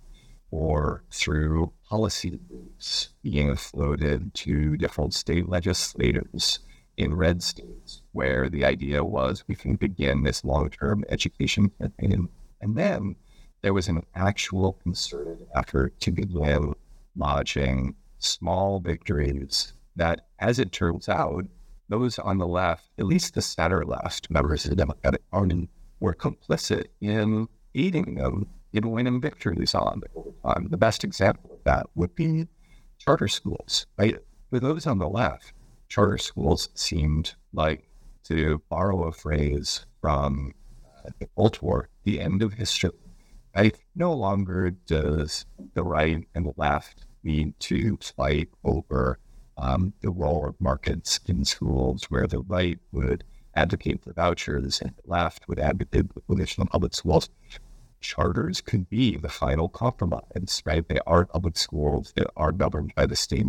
or 0.52 1.04
through 1.10 1.72
policy 1.90 2.40
being 3.24 3.56
floated 3.56 4.34
to 4.34 4.78
different 4.78 5.14
state 5.14 5.48
legislators 5.48 6.60
in 6.98 7.16
red 7.16 7.42
states, 7.42 8.04
where 8.12 8.50
the 8.50 8.66
idea 8.66 9.04
was 9.04 9.44
we 9.48 9.56
can 9.56 9.76
begin 9.76 10.24
this 10.24 10.44
long 10.44 10.70
term 10.70 11.04
education 11.10 11.72
campaign. 11.80 12.30
And 12.60 12.76
then 12.76 13.16
there 13.62 13.74
was 13.74 13.88
an 13.88 14.06
actual 14.14 14.74
concerted 14.84 15.48
effort 15.56 16.00
to 16.02 16.12
begin 16.12 16.74
lodging 17.16 17.96
small 18.20 18.80
victories 18.80 19.74
that, 19.96 20.28
as 20.40 20.60
it 20.60 20.72
turns 20.72 21.10
out, 21.10 21.46
those 21.90 22.20
on 22.20 22.38
the 22.38 22.48
left, 22.48 22.90
at 22.98 23.06
least 23.06 23.34
the 23.34 23.42
center 23.42 23.84
left 23.84 24.30
members 24.30 24.64
of 24.66 24.70
the 24.70 24.76
Democratic 24.76 25.30
Party, 25.30 25.70
were 26.00 26.14
complicit 26.14 26.86
in 27.02 27.48
aiding 27.76 28.16
them 28.16 28.48
in 28.74 28.92
winning 28.92 29.22
victories 29.22 29.76
on 29.76 30.02
over 30.16 30.32
time. 30.46 30.68
The 30.70 30.78
best 30.78 31.04
example 31.04 31.52
of 31.54 31.64
that 31.66 31.88
would 31.96 32.16
be 32.16 32.48
charter 32.98 33.28
schools, 33.28 33.88
right? 33.98 34.18
For 34.50 34.60
those 34.60 34.88
on 34.88 34.98
the 34.98 35.10
left, 35.10 35.54
charter 35.90 36.18
schools 36.18 36.70
seemed 36.76 37.36
like, 37.54 37.88
to 38.24 38.62
borrow 38.70 39.06
a 39.06 39.12
phrase 39.12 39.86
from 40.00 40.54
uh, 40.86 41.10
the 41.20 41.28
Cold 41.36 41.60
War, 41.62 41.90
the 42.04 42.20
end 42.20 42.42
of 42.42 42.54
history. 42.54 42.92
Right? 43.56 43.76
No 43.96 44.14
longer 44.14 44.72
does 44.72 45.46
the 45.74 45.84
right 45.84 46.26
and 46.34 46.46
the 46.46 46.54
left 46.56 47.06
need 47.24 47.60
to 47.60 47.98
fight 48.16 48.50
over 48.64 49.20
um, 49.58 49.94
the 50.02 50.10
role 50.10 50.48
of 50.48 50.62
markets 50.62 51.20
in 51.28 51.44
schools, 51.44 52.06
where 52.06 52.28
the 52.28 52.40
right 52.40 52.80
would 52.94 53.24
advocate 53.56 54.02
for 54.04 54.14
vouchers 54.14 54.82
and 54.82 54.92
the 54.92 55.12
left 55.12 55.48
would 55.50 55.60
advocate 55.60 56.06
for 56.14 56.34
additional 56.34 56.68
public 56.68 56.94
schools. 56.94 57.30
Charters 58.02 58.62
could 58.62 58.90
be 58.90 59.16
the 59.18 59.30
final 59.30 59.70
compromise, 59.70 60.62
right? 60.66 60.88
They 60.88 61.00
are 61.08 61.26
public 61.26 61.58
schools 61.58 62.14
that 62.16 62.28
are 62.36 62.52
governed 62.52 62.94
by 62.96 63.06
the 63.06 63.16
state, 63.16 63.46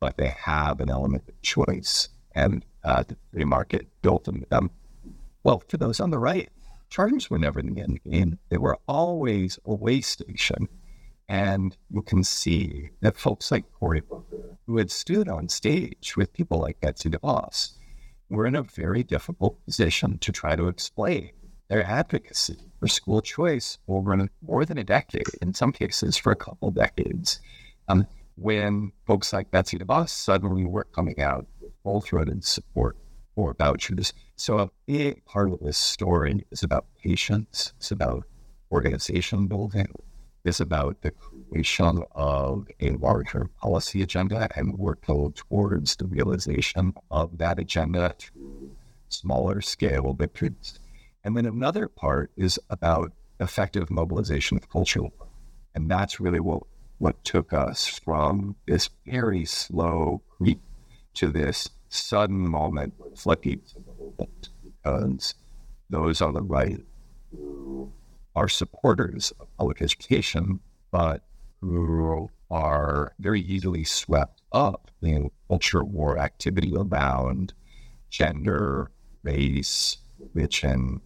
but 0.00 0.16
they 0.16 0.28
have 0.28 0.80
an 0.80 0.90
element 0.90 1.24
of 1.28 1.40
choice, 1.42 2.10
and 2.34 2.64
uh, 2.84 3.04
the 3.32 3.44
market 3.44 3.88
built 4.02 4.24
them. 4.24 4.70
Well, 5.42 5.62
for 5.68 5.76
those 5.76 6.00
on 6.00 6.10
the 6.10 6.18
right, 6.18 6.48
charters 6.88 7.28
were 7.28 7.38
never 7.38 7.60
the 7.62 7.80
end 7.80 8.02
game. 8.04 8.38
They 8.50 8.58
were 8.58 8.78
always 8.86 9.58
a 9.64 9.74
way 9.74 10.00
station 10.00 10.68
and 11.28 11.76
you 11.90 12.02
can 12.02 12.22
see 12.22 12.90
that 13.00 13.16
folks 13.16 13.50
like 13.50 13.70
Cory 13.72 14.00
Booker, 14.00 14.58
who 14.66 14.76
had 14.76 14.90
stood 14.90 15.28
on 15.28 15.48
stage 15.48 16.16
with 16.16 16.32
people 16.32 16.60
like 16.60 16.80
Betsy 16.80 17.08
DeVos, 17.08 17.72
were 18.28 18.46
in 18.46 18.54
a 18.54 18.62
very 18.62 19.02
difficult 19.02 19.64
position 19.64 20.18
to 20.18 20.32
try 20.32 20.56
to 20.56 20.68
explain 20.68 21.30
their 21.68 21.84
advocacy 21.84 22.58
for 22.78 22.88
school 22.88 23.20
choice 23.22 23.78
over 23.88 24.28
more 24.42 24.64
than 24.64 24.78
a 24.78 24.84
decade, 24.84 25.26
in 25.40 25.54
some 25.54 25.72
cases 25.72 26.16
for 26.16 26.32
a 26.32 26.36
couple 26.36 26.70
decades. 26.70 27.40
Um, 27.88 28.06
when 28.36 28.92
folks 29.06 29.32
like 29.32 29.50
Betsy 29.50 29.78
DeVos 29.78 30.08
suddenly 30.08 30.64
were 30.64 30.84
coming 30.84 31.20
out 31.20 31.46
with 31.60 31.72
full-throated 31.82 32.44
support 32.44 32.96
for 33.34 33.54
vouchers. 33.54 34.12
So 34.36 34.58
a 34.58 34.70
big 34.86 35.24
part 35.24 35.52
of 35.52 35.60
this 35.60 35.78
story 35.78 36.44
is 36.50 36.62
about 36.62 36.86
patience. 37.02 37.72
It's 37.78 37.90
about 37.90 38.24
organization 38.70 39.46
building 39.46 39.86
It's 40.44 40.60
about 40.60 41.00
the 41.00 41.12
creation 41.12 42.02
of 42.12 42.66
a 42.80 42.90
larger 42.90 43.48
policy 43.60 44.02
agenda 44.02 44.48
and 44.56 44.76
working 44.78 45.32
towards 45.32 45.96
the 45.96 46.06
realization 46.06 46.92
of 47.10 47.38
that 47.38 47.58
agenda 47.58 48.14
through 48.18 48.76
smaller 49.08 49.60
scale 49.60 50.12
victories. 50.12 50.78
And 51.24 51.36
then 51.36 51.46
another 51.46 51.88
part 51.88 52.30
is 52.36 52.60
about 52.68 53.12
effective 53.40 53.90
mobilization 53.90 54.56
of 54.56 54.68
culture. 54.68 55.00
And 55.74 55.90
that's 55.90 56.20
really 56.20 56.40
what, 56.40 56.62
what 56.98 57.24
took 57.24 57.52
us 57.52 57.86
from 57.86 58.56
this 58.66 58.90
very 59.06 59.44
slow 59.46 60.22
creep 60.28 60.60
to 61.14 61.28
this 61.28 61.70
sudden 61.88 62.48
moment 62.48 62.94
opened 64.00 64.48
because 64.62 65.34
those 65.90 66.20
on 66.20 66.34
the 66.34 66.42
right 66.42 66.80
who 67.30 67.90
are 68.36 68.48
supporters 68.48 69.32
of 69.40 69.48
public 69.56 69.80
education, 69.80 70.60
but 70.90 71.22
who 71.60 72.28
are 72.50 73.14
very 73.18 73.40
easily 73.40 73.84
swept 73.84 74.42
up 74.52 74.90
in 75.02 75.30
culture 75.48 75.82
war 75.84 76.18
activity 76.18 76.72
around 76.76 77.54
gender, 78.10 78.90
race, 79.22 79.98
religion, 80.34 81.00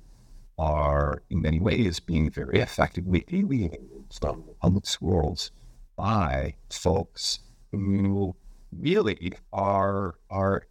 are 0.59 1.23
in 1.31 1.41
many 1.41 1.61
ways 1.61 2.01
being 2.01 2.31
very 2.31 2.61
effectively 2.61 3.25
alienated 3.33 4.05
from 4.11 4.45
public 4.61 4.87
schools 4.87 5.51
by 5.97 6.55
folks 6.71 7.41
who 7.73 8.35
really 8.73 9.33
are 9.53 10.17
are 10.31 10.67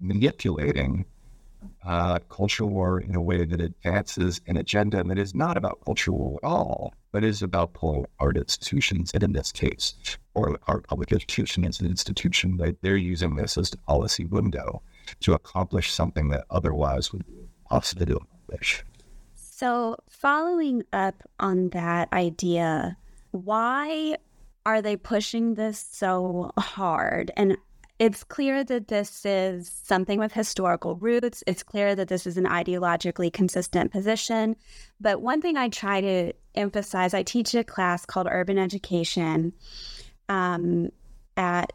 manipulating 0.00 1.04
uh, 1.84 2.18
culture 2.30 2.64
war 2.64 3.00
in 3.00 3.14
a 3.14 3.20
way 3.20 3.44
that 3.44 3.60
advances 3.60 4.40
an 4.46 4.56
agenda 4.56 5.02
that 5.04 5.18
is 5.18 5.34
not 5.34 5.56
about 5.56 5.84
culture 5.84 6.12
war 6.12 6.38
at 6.42 6.46
all, 6.46 6.94
but 7.12 7.24
is 7.24 7.42
about 7.42 7.74
pulling 7.74 8.04
apart 8.04 8.36
institutions. 8.36 9.10
And 9.12 9.22
in 9.22 9.32
this 9.32 9.52
case, 9.52 9.94
or 10.34 10.58
our 10.68 10.80
public 10.80 11.12
education 11.12 11.64
as 11.64 11.80
an 11.80 11.86
institution, 11.86 12.56
that 12.58 12.80
they're 12.82 12.96
using 12.96 13.36
this 13.36 13.58
as 13.58 13.72
a 13.72 13.76
policy 13.78 14.24
window 14.24 14.82
to 15.20 15.34
accomplish 15.34 15.92
something 15.92 16.28
that 16.30 16.44
otherwise 16.50 17.12
would 17.12 17.26
be 17.26 17.34
impossible 17.64 18.06
to 18.06 18.16
accomplish. 18.16 18.84
So, 19.60 19.98
following 20.08 20.84
up 20.90 21.16
on 21.38 21.68
that 21.74 22.10
idea, 22.14 22.96
why 23.32 24.16
are 24.64 24.80
they 24.80 24.96
pushing 24.96 25.52
this 25.52 25.78
so 25.78 26.50
hard? 26.58 27.30
And 27.36 27.58
it's 27.98 28.24
clear 28.24 28.64
that 28.64 28.88
this 28.88 29.26
is 29.26 29.68
something 29.68 30.18
with 30.18 30.32
historical 30.32 30.96
roots. 30.96 31.44
It's 31.46 31.62
clear 31.62 31.94
that 31.94 32.08
this 32.08 32.26
is 32.26 32.38
an 32.38 32.46
ideologically 32.46 33.30
consistent 33.30 33.92
position. 33.92 34.56
But 34.98 35.20
one 35.20 35.42
thing 35.42 35.58
I 35.58 35.68
try 35.68 36.00
to 36.00 36.32
emphasize 36.54 37.12
I 37.12 37.22
teach 37.22 37.54
a 37.54 37.62
class 37.62 38.06
called 38.06 38.28
Urban 38.30 38.56
Education 38.56 39.52
um, 40.30 40.88
at 41.36 41.74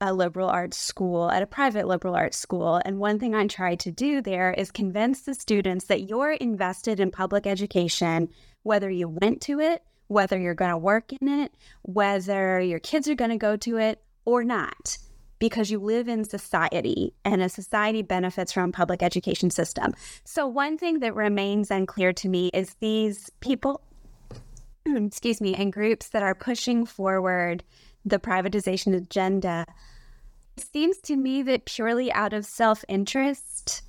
a 0.00 0.14
liberal 0.14 0.48
arts 0.48 0.78
school, 0.78 1.30
at 1.30 1.42
a 1.42 1.46
private 1.46 1.86
liberal 1.86 2.14
arts 2.14 2.38
school. 2.38 2.80
And 2.84 2.98
one 2.98 3.18
thing 3.18 3.34
I 3.34 3.46
try 3.46 3.74
to 3.76 3.90
do 3.90 4.22
there 4.22 4.52
is 4.52 4.70
convince 4.70 5.22
the 5.22 5.34
students 5.34 5.86
that 5.86 6.08
you're 6.08 6.32
invested 6.32 7.00
in 7.00 7.10
public 7.10 7.46
education, 7.46 8.28
whether 8.62 8.90
you 8.90 9.08
went 9.08 9.42
to 9.42 9.60
it, 9.60 9.82
whether 10.08 10.38
you're 10.38 10.54
going 10.54 10.70
to 10.70 10.78
work 10.78 11.12
in 11.12 11.28
it, 11.28 11.52
whether 11.82 12.60
your 12.60 12.80
kids 12.80 13.08
are 13.08 13.14
going 13.14 13.30
to 13.30 13.36
go 13.36 13.56
to 13.56 13.76
it 13.76 14.02
or 14.24 14.42
not 14.42 14.98
because 15.38 15.70
you 15.70 15.78
live 15.78 16.06
in 16.06 16.22
society 16.24 17.14
and 17.24 17.42
a 17.42 17.48
society 17.48 18.02
benefits 18.02 18.52
from 18.52 18.72
public 18.72 19.02
education 19.02 19.50
system. 19.50 19.92
So 20.24 20.46
one 20.46 20.76
thing 20.76 21.00
that 21.00 21.14
remains 21.14 21.70
unclear 21.70 22.12
to 22.12 22.28
me 22.28 22.50
is 22.52 22.74
these 22.74 23.30
people 23.40 23.82
excuse 24.86 25.40
me, 25.40 25.54
and 25.54 25.72
groups 25.72 26.08
that 26.10 26.22
are 26.22 26.34
pushing 26.34 26.86
forward 26.86 27.62
the 28.04 28.18
privatization 28.18 28.96
agenda. 28.96 29.66
It 30.56 30.66
seems 30.72 30.98
to 30.98 31.16
me 31.16 31.42
that 31.42 31.64
purely 31.64 32.12
out 32.12 32.32
of 32.32 32.46
self-interest 32.46 33.82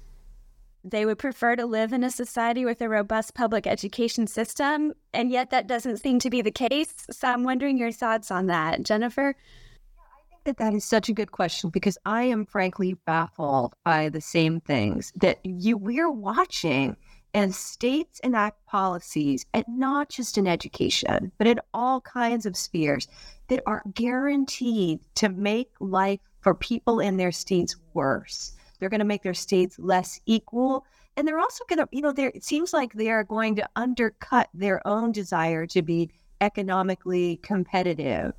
they 0.84 1.06
would 1.06 1.19
prefer 1.19 1.56
to 1.56 1.65
live 1.65 1.93
in 1.93 2.04
a 2.04 2.10
society 2.10 2.65
with 2.65 2.82
a 2.82 2.89
robust 2.89 3.36
public 3.36 3.67
education 3.67 4.26
system, 4.26 4.93
and 5.13 5.30
yet 5.30 5.52
that 5.52 5.67
doesn't 5.67 5.97
seem 5.97 6.19
to 6.19 6.30
be 6.30 6.41
the 6.41 6.52
case. 6.52 7.06
So 7.12 7.28
I'm 7.28 7.43
wondering 7.43 7.78
your 7.78 7.91
thoughts 7.91 8.32
on 8.32 8.47
that, 8.47 8.84
Jennifer 8.84 9.36
I 10.00 10.43
think 10.43 10.43
that 10.45 10.58
that 10.58 10.74
is 10.74 10.86
such 10.86 11.10
a 11.10 11.13
good 11.13 11.32
question 11.32 11.69
because 11.69 11.97
I 12.06 12.24
am 12.24 12.45
frankly 12.45 12.95
baffled 13.06 13.76
by 13.84 14.10
the 14.10 14.21
same 14.21 14.60
things 14.60 15.12
that 15.17 15.39
you 15.43 15.78
we're 15.78 16.12
watching 16.12 16.95
and 17.33 17.53
states 17.55 18.19
enact 18.23 18.65
policies 18.65 19.45
and 19.53 19.65
not 19.67 20.09
just 20.09 20.37
in 20.37 20.47
education 20.47 21.31
but 21.37 21.47
in 21.47 21.59
all 21.73 22.01
kinds 22.01 22.45
of 22.45 22.57
spheres 22.57 23.07
that 23.47 23.61
are 23.65 23.83
guaranteed 23.93 24.99
to 25.15 25.29
make 25.29 25.69
life 25.79 26.19
for 26.41 26.55
people 26.55 26.99
in 26.99 27.17
their 27.17 27.31
states 27.31 27.75
worse. 27.93 28.53
They're 28.79 28.89
going 28.89 28.99
to 28.99 29.05
make 29.05 29.23
their 29.23 29.33
states 29.33 29.77
less 29.79 30.19
equal 30.25 30.85
and 31.17 31.27
they're 31.27 31.39
also 31.39 31.65
going 31.67 31.79
to 31.79 31.87
you 31.91 32.01
know 32.01 32.13
it 32.17 32.43
seems 32.43 32.73
like 32.73 32.93
they 32.93 33.09
are 33.09 33.23
going 33.23 33.55
to 33.57 33.69
undercut 33.75 34.49
their 34.53 34.85
own 34.87 35.11
desire 35.11 35.65
to 35.67 35.81
be 35.81 36.09
economically 36.39 37.37
competitive. 37.43 38.33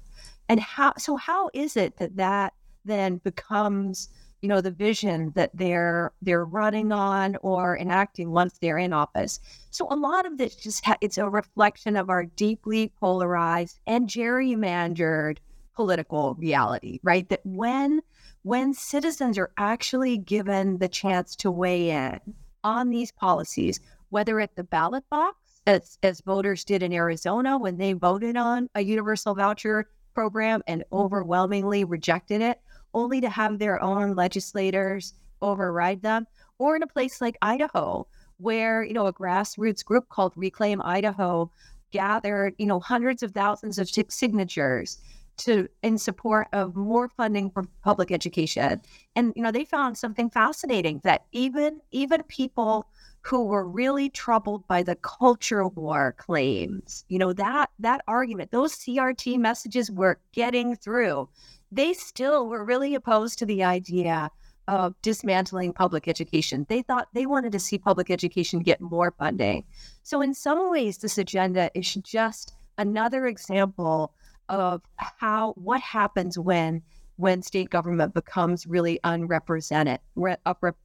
And 0.49 0.61
how 0.61 0.95
so 0.99 1.17
how 1.17 1.51
is 1.55 1.77
it 1.77 1.97
that 1.99 2.17
that 2.17 2.55
then 2.85 3.19
becomes 3.19 4.09
you 4.43 4.49
know 4.49 4.61
the 4.61 4.71
vision 4.71 5.33
that 5.35 5.51
they're 5.55 6.13
they're 6.21 6.45
running 6.45 6.93
on 6.93 7.37
or 7.43 7.79
enacting 7.79 8.31
once 8.31 8.59
they're 8.59 8.79
in 8.79 8.93
office. 8.93 9.41
So 9.71 9.87
a 9.91 9.97
lot 9.97 10.27
of 10.27 10.37
this 10.37 10.55
just 10.57 10.85
ha- 10.85 10.99
it's 11.01 11.19
a 11.19 11.29
reflection 11.29 11.97
of 11.97 12.11
our 12.11 12.25
deeply 12.25 12.93
polarized 13.01 13.81
and 13.87 14.09
gerrymandered 14.09 15.39
political 15.75 16.35
reality 16.35 17.01
right? 17.03 17.29
That 17.29 17.41
when 17.45 18.03
when 18.43 18.75
citizens 18.75 19.39
are 19.39 19.53
actually 19.57 20.19
given 20.19 20.79
the 20.79 20.89
chance 20.89 21.37
to 21.37 21.51
weigh 21.51 21.91
in 21.91 22.21
on 22.65 22.91
these 22.91 23.13
policies 23.13 23.81
whether 24.11 24.41
at 24.41 24.57
the 24.57 24.65
ballot 24.65 25.09
box 25.09 25.37
as 25.67 25.99
as 26.03 26.21
voters 26.21 26.65
did 26.65 26.83
in 26.83 26.93
Arizona 26.93 27.57
when 27.57 27.79
they 27.79 27.93
voted 27.93 28.37
on 28.37 28.69
a 28.75 28.83
universal 28.83 29.35
voucher 29.35 29.89
program 30.15 30.63
and 30.67 30.83
mm-hmm. 30.83 30.97
overwhelmingly 30.97 31.85
rejected 31.85 32.41
it, 32.41 32.61
only 32.95 33.21
to 33.21 33.29
have 33.29 33.59
their 33.59 33.83
own 33.83 34.15
legislators 34.15 35.15
override 35.41 36.03
them, 36.03 36.27
or 36.59 36.77
in 36.77 36.83
a 36.83 36.87
place 36.87 37.21
like 37.21 37.37
Idaho, 37.43 38.07
where 38.39 38.83
you 38.83 38.93
know 38.93 39.07
a 39.07 39.13
grassroots 39.13 39.85
group 39.85 40.09
called 40.09 40.33
Reclaim 40.37 40.81
Idaho 40.83 41.51
gathered 41.91 42.55
you 42.59 42.67
know 42.67 42.81
hundreds 42.81 43.23
of 43.23 43.33
thousands 43.33 43.79
of 43.79 43.89
signatures 44.09 44.99
to 45.39 45.69
in 45.83 45.99
support 45.99 46.49
of 46.53 46.77
more 46.77 47.09
funding 47.09 47.51
for 47.51 47.65
public 47.83 48.13
education 48.13 48.81
and 49.17 49.33
you 49.35 49.43
know 49.43 49.51
they 49.51 49.65
found 49.65 49.97
something 49.97 50.29
fascinating 50.29 51.01
that 51.05 51.25
even 51.33 51.81
even 51.91 52.23
people 52.25 52.87
who 53.23 53.45
were 53.45 53.67
really 53.67 54.11
troubled 54.11 54.67
by 54.67 54.83
the 54.83 54.97
culture 54.97 55.67
war 55.69 56.15
claims. 56.19 57.05
You 57.09 57.19
know, 57.19 57.33
that 57.35 57.71
that 57.79 58.03
argument, 58.09 58.51
those 58.51 58.75
CRT 58.75 59.39
messages 59.39 59.91
were 59.91 60.19
getting 60.33 60.77
through. 60.77 61.29
They 61.73 61.95
still 61.95 62.47
were 62.47 62.65
really 62.65 62.95
opposed 62.95 63.39
to 63.41 63.47
the 63.47 63.65
idea 63.65 64.31
of 64.69 64.95
dismantling 65.03 65.73
public 65.73 66.07
education. 66.07 66.67
They 66.69 66.83
thought 66.83 67.09
they 67.15 67.27
wanted 67.27 67.53
to 67.53 67.59
see 67.59 67.79
public 67.79 68.11
education 68.11 68.61
get 68.61 68.81
more 68.81 69.13
funding. 69.19 69.65
So 70.03 70.21
in 70.21 70.35
some 70.35 70.71
ways 70.71 70.99
this 70.99 71.19
agenda 71.19 71.71
is 71.75 71.95
just 71.95 72.55
another 72.79 73.27
example 73.27 74.13
of 74.49 74.83
how 74.97 75.55
what 75.57 75.81
happens 75.81 76.39
when 76.39 76.83
when 77.17 77.43
state 77.43 77.71
government 77.71 78.15
becomes 78.15 78.67
really 78.67 78.99
unrepresented, 79.05 80.01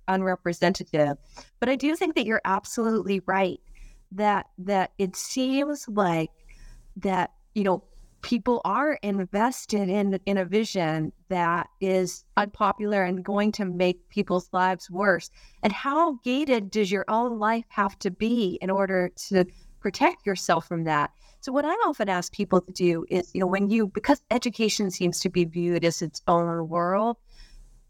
unrepresentative. 0.08 1.17
But 1.60 1.69
I 1.69 1.76
do 1.76 1.95
think 1.95 2.15
that 2.15 2.26
you're 2.26 2.41
absolutely 2.45 3.21
right 3.26 3.60
that 4.12 4.47
that 4.58 4.91
it 4.97 5.15
seems 5.15 5.88
like 5.88 6.32
that 6.97 7.32
you 7.56 7.63
know 7.63 7.84
people 8.21 8.62
are 8.65 8.99
invested 9.03 9.89
in 9.89 10.19
in 10.25 10.38
a 10.38 10.45
vision 10.45 11.12
that 11.30 11.67
is 11.80 12.25
unpopular 12.36 13.03
and 13.03 13.23
going 13.23 13.51
to 13.53 13.65
make 13.65 14.10
people's 14.10 14.49
lives 14.51 14.89
worse. 14.89 15.30
And 15.63 15.71
how 15.71 16.19
gated 16.23 16.71
does 16.71 16.91
your 16.91 17.06
own 17.08 17.39
life 17.39 17.65
have 17.69 17.97
to 17.99 18.12
be 18.12 18.58
in 18.62 18.69
order 18.69 19.12
to 19.30 19.45
protect 19.80 20.25
yourself 20.25 20.67
from 20.67 20.84
that? 20.86 21.12
So 21.39 21.51
what 21.51 21.65
I 21.65 21.73
often 21.88 22.10
ask 22.10 22.34
people 22.34 22.62
to 22.62 22.71
do 22.71 23.06
is, 23.10 23.32
you 23.34 23.39
know, 23.39 23.47
when 23.47 23.69
you 23.69 23.88
because 23.88 24.21
education 24.32 24.91
seems 24.91 25.19
to 25.21 25.30
be 25.30 25.45
viewed 25.45 25.86
as 25.86 26.01
its 26.01 26.21
own 26.27 26.67
world, 26.67 27.17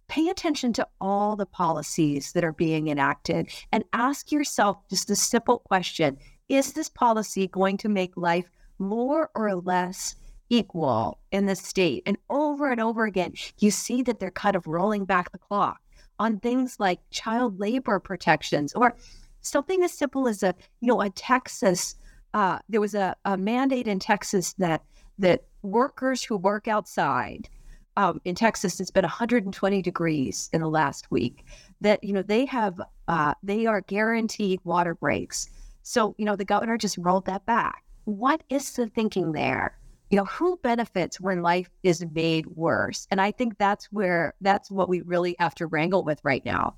pay 0.08 0.30
attention 0.30 0.74
to 0.74 0.88
all 1.02 1.36
the 1.36 1.46
policies 1.46 2.34
that 2.34 2.44
are 2.44 2.54
being 2.54 2.88
enacted 2.88 3.50
and 3.72 3.84
ask 3.94 4.32
yourself 4.32 4.78
just 4.90 5.10
a 5.10 5.16
simple 5.16 5.60
question, 5.60 6.18
is 6.50 6.74
this 6.74 6.90
policy 6.90 7.48
going 7.48 7.78
to 7.78 7.90
make 7.90 8.16
life 8.16 8.50
more 8.80 9.30
or 9.36 9.56
less 9.56 10.16
equal 10.50 11.20
in 11.32 11.46
the 11.46 11.56
state? 11.56 12.04
And 12.06 12.18
over 12.30 12.72
and 12.72 12.82
over 12.82 13.06
again, 13.06 13.34
you 13.60 13.72
see 13.72 14.02
that 14.04 14.20
they're 14.20 14.32
kind 14.32 14.56
of 14.56 14.68
rolling 14.68 15.06
back 15.06 15.32
the 15.32 15.38
clock 15.38 15.80
on 16.20 16.40
things 16.40 16.80
like 16.80 17.00
child 17.12 17.60
labor 17.60 18.00
protections 18.00 18.74
or 18.74 18.96
something 19.42 19.84
as 19.84 19.92
simple 19.92 20.28
as 20.28 20.44
a, 20.44 20.56
you 20.82 20.88
know, 20.88 21.02
a 21.02 21.10
Texas 21.10 21.96
uh, 22.34 22.60
there 22.70 22.82
was 22.82 22.94
a, 22.94 23.16
a, 23.26 23.38
mandate 23.38 23.88
in 23.88 24.00
Texas 24.00 24.54
that 24.60 24.84
that 25.18 25.44
workers 25.64 26.24
who 26.24 26.38
work 26.38 26.68
outside 26.68 27.50
um, 27.96 28.22
in 28.26 28.36
Texas, 28.36 28.80
it's 28.80 28.92
been 28.92 29.04
120 29.04 29.82
degrees 29.82 30.50
in 30.54 30.62
the 30.62 30.70
last 30.70 31.10
week. 31.10 31.46
That 31.82 32.04
you 32.04 32.14
know 32.14 32.22
they 32.22 32.46
have 32.46 32.80
uh, 33.08 33.34
they 33.42 33.66
are 33.66 33.82
guaranteed 33.82 34.60
water 34.64 34.94
breaks. 34.94 35.50
So 35.82 36.14
you 36.18 36.26
know 36.26 36.36
the 36.36 36.46
governor 36.46 36.78
just 36.78 36.98
rolled 37.00 37.26
that 37.26 37.46
back. 37.46 37.84
What 38.08 38.42
is 38.48 38.72
the 38.72 38.88
thinking 38.88 39.34
there? 39.34 39.78
You 40.10 40.16
know 40.16 40.24
who 40.24 40.56
benefits 40.64 41.20
when 41.20 41.42
life 41.42 41.70
is 41.84 42.06
made 42.14 42.46
worse? 42.48 43.06
And 43.12 43.20
I 43.20 43.32
think 43.32 43.58
that's 43.58 43.92
where 43.92 44.34
that's 44.40 44.72
what 44.72 44.88
we 44.88 45.02
really 45.02 45.36
have 45.40 45.54
to 45.56 45.68
wrangle 45.68 46.06
with 46.06 46.22
right 46.24 46.46
now. 46.46 46.76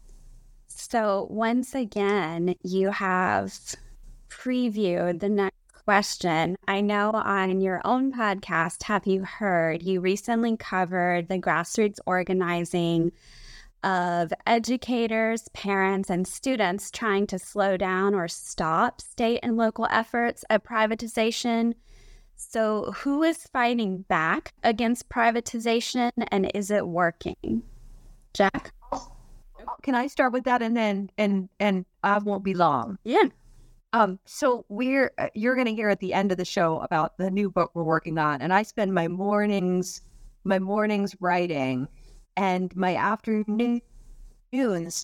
So 0.65 1.27
once 1.29 1.75
again, 1.75 2.55
you 2.63 2.89
have 2.89 3.53
previewed 4.29 5.19
the 5.19 5.29
next 5.29 5.55
question. 5.85 6.55
I 6.67 6.81
know 6.81 7.11
on 7.11 7.61
your 7.61 7.81
own 7.85 8.11
podcast, 8.11 8.81
have 8.81 9.05
you 9.05 9.23
heard 9.23 9.83
you 9.83 10.01
recently 10.01 10.57
covered 10.57 11.27
the 11.29 11.37
grassroots 11.37 11.99
organizing 12.07 13.11
of 13.83 14.31
educators, 14.45 15.47
parents, 15.49 16.09
and 16.09 16.27
students 16.27 16.91
trying 16.91 17.27
to 17.27 17.39
slow 17.39 17.77
down 17.77 18.13
or 18.13 18.27
stop 18.27 19.01
state 19.01 19.39
and 19.43 19.57
local 19.57 19.87
efforts 19.89 20.43
at 20.49 20.63
privatization. 20.63 21.73
So, 22.35 22.93
who 22.97 23.23
is 23.23 23.47
fighting 23.51 24.03
back 24.03 24.53
against 24.63 25.09
privatization 25.09 26.11
and 26.31 26.51
is 26.53 26.71
it 26.71 26.87
working? 26.87 27.63
Jack? 28.33 28.73
Can 29.81 29.95
I 29.95 30.07
start 30.07 30.33
with 30.33 30.45
that 30.45 30.61
and 30.61 30.75
then 30.75 31.09
and 31.17 31.49
and 31.59 31.85
I 32.03 32.17
won't 32.19 32.43
be 32.43 32.53
long. 32.53 32.97
Yeah. 33.03 33.25
Um, 33.91 34.19
so 34.25 34.65
we're 34.69 35.11
uh, 35.17 35.27
you're 35.33 35.55
going 35.55 35.67
to 35.67 35.73
hear 35.73 35.89
at 35.89 35.99
the 35.99 36.13
end 36.13 36.31
of 36.31 36.37
the 36.37 36.45
show 36.45 36.79
about 36.79 37.17
the 37.17 37.31
new 37.31 37.49
book 37.49 37.71
we're 37.73 37.83
working 37.83 38.17
on, 38.17 38.41
and 38.41 38.53
I 38.53 38.63
spend 38.63 38.93
my 38.93 39.07
mornings 39.07 40.01
my 40.43 40.59
mornings 40.59 41.15
writing, 41.19 41.87
and 42.35 42.75
my 42.75 42.95
afternoons 42.95 43.81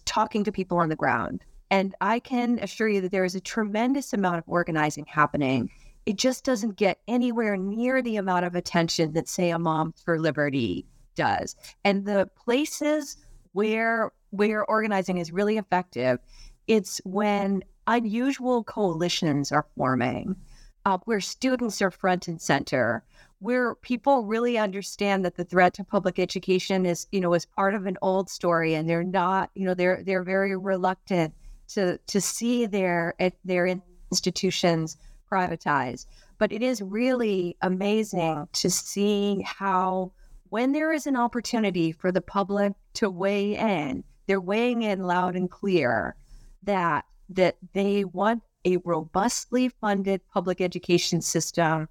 talking 0.05 0.43
to 0.43 0.51
people 0.51 0.77
on 0.77 0.89
the 0.89 0.95
ground. 0.95 1.43
And 1.71 1.95
I 2.01 2.19
can 2.19 2.59
assure 2.61 2.88
you 2.88 3.01
that 3.01 3.11
there 3.11 3.25
is 3.25 3.35
a 3.35 3.41
tremendous 3.41 4.13
amount 4.13 4.38
of 4.38 4.43
organizing 4.47 5.05
happening. 5.07 5.69
It 6.05 6.17
just 6.17 6.43
doesn't 6.43 6.75
get 6.75 6.99
anywhere 7.07 7.57
near 7.57 8.01
the 8.01 8.17
amount 8.17 8.45
of 8.45 8.55
attention 8.55 9.13
that, 9.13 9.27
say, 9.27 9.49
a 9.49 9.57
Mom 9.57 9.93
for 10.03 10.19
Liberty 10.19 10.85
does. 11.15 11.55
And 11.83 12.05
the 12.05 12.29
places 12.35 13.17
where 13.53 14.11
where 14.31 14.65
organizing 14.65 15.17
is 15.17 15.31
really 15.31 15.57
effective, 15.57 16.19
it's 16.67 16.99
when 17.05 17.63
unusual 17.88 18.63
coalitions 18.63 19.51
are 19.51 19.65
forming, 19.77 20.35
uh, 20.85 20.97
where 21.05 21.21
students 21.21 21.81
are 21.81 21.91
front 21.91 22.27
and 22.27 22.41
center, 22.41 23.03
where 23.39 23.75
people 23.75 24.23
really 24.23 24.57
understand 24.57 25.25
that 25.25 25.35
the 25.35 25.43
threat 25.43 25.73
to 25.73 25.83
public 25.83 26.19
education 26.19 26.85
is, 26.85 27.07
you 27.11 27.19
know, 27.19 27.33
is 27.33 27.45
part 27.45 27.73
of 27.73 27.85
an 27.85 27.97
old 28.01 28.29
story, 28.29 28.75
and 28.75 28.87
they're 28.89 29.03
not, 29.03 29.49
you 29.55 29.65
know, 29.65 29.73
they're 29.73 30.03
they're 30.03 30.23
very 30.23 30.55
reluctant 30.55 31.33
to 31.69 31.97
to 31.97 32.21
see 32.21 32.65
their 32.65 33.15
their 33.43 33.67
institutions 34.11 34.97
privatized. 35.29 36.05
But 36.37 36.51
it 36.51 36.61
is 36.61 36.81
really 36.81 37.57
amazing 37.61 38.47
to 38.53 38.69
see 38.69 39.41
how 39.45 40.11
when 40.49 40.71
there 40.71 40.93
is 40.93 41.07
an 41.07 41.15
opportunity 41.15 41.91
for 41.91 42.11
the 42.11 42.21
public 42.21 42.73
to 42.95 43.09
weigh 43.09 43.57
in, 43.57 44.03
they're 44.27 44.39
weighing 44.39 44.83
in 44.83 45.03
loud 45.03 45.35
and 45.35 45.49
clear 45.49 46.15
that 46.63 47.05
that 47.29 47.57
they 47.73 48.03
want 48.05 48.43
a 48.65 48.78
robustly 48.78 49.69
funded 49.69 50.21
public 50.34 50.60
education 50.60 51.21
system 51.21 51.88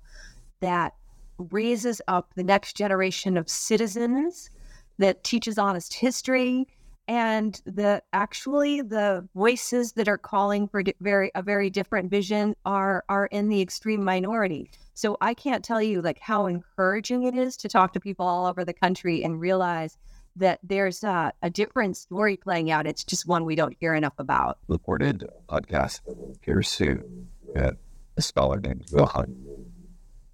that 0.61 0.95
raises 1.39 2.01
up 2.09 2.33
the 2.35 2.45
next 2.45 2.77
generation 2.77 3.37
of 3.37 3.49
citizens 3.49 4.51
that 4.99 5.25
teaches 5.25 5.59
honest 5.59 5.95
history 5.95 6.67
and 7.07 7.61
the 7.67 8.03
actually 8.13 8.81
the 8.81 9.29
voices 9.35 9.93
that 9.93 10.09
are 10.09 10.17
calling 10.17 10.67
for 10.67 10.83
very 11.01 11.31
a 11.35 11.43
very 11.43 11.69
different 11.69 12.11
vision 12.11 12.55
are 12.65 13.05
are 13.09 13.27
in 13.27 13.49
the 13.49 13.61
extreme 13.61 14.03
minority. 14.03 14.71
So 14.95 15.17
i 15.21 15.35
can't 15.35 15.65
tell 15.65 15.83
you 15.83 16.01
like 16.01 16.19
how 16.21 16.47
encouraging 16.47 17.25
it 17.25 17.35
is 17.35 17.57
to 17.59 17.69
talk 17.69 17.93
to 17.93 18.01
people 18.01 18.27
all 18.27 18.47
over 18.47 18.65
the 18.65 18.73
country 18.73 19.23
and 19.23 19.41
realize 19.41 19.99
that 20.37 20.59
there's 20.63 21.05
a, 21.05 21.33
a 21.43 21.51
different 21.51 21.97
story 21.97 22.37
playing 22.37 22.71
out 22.71 22.87
it's 22.87 23.05
just 23.05 23.27
one 23.27 23.45
we 23.45 23.55
don't 23.55 23.77
hear 23.79 23.95
enough 23.95 24.15
about 24.19 24.59
recorded 24.69 25.25
podcast 25.49 26.01
here 26.43 26.63
soon 26.63 27.29
with 27.55 27.77
a 28.17 28.23
scholar 28.23 28.61
named 28.61 28.85
Johan. 28.91 29.37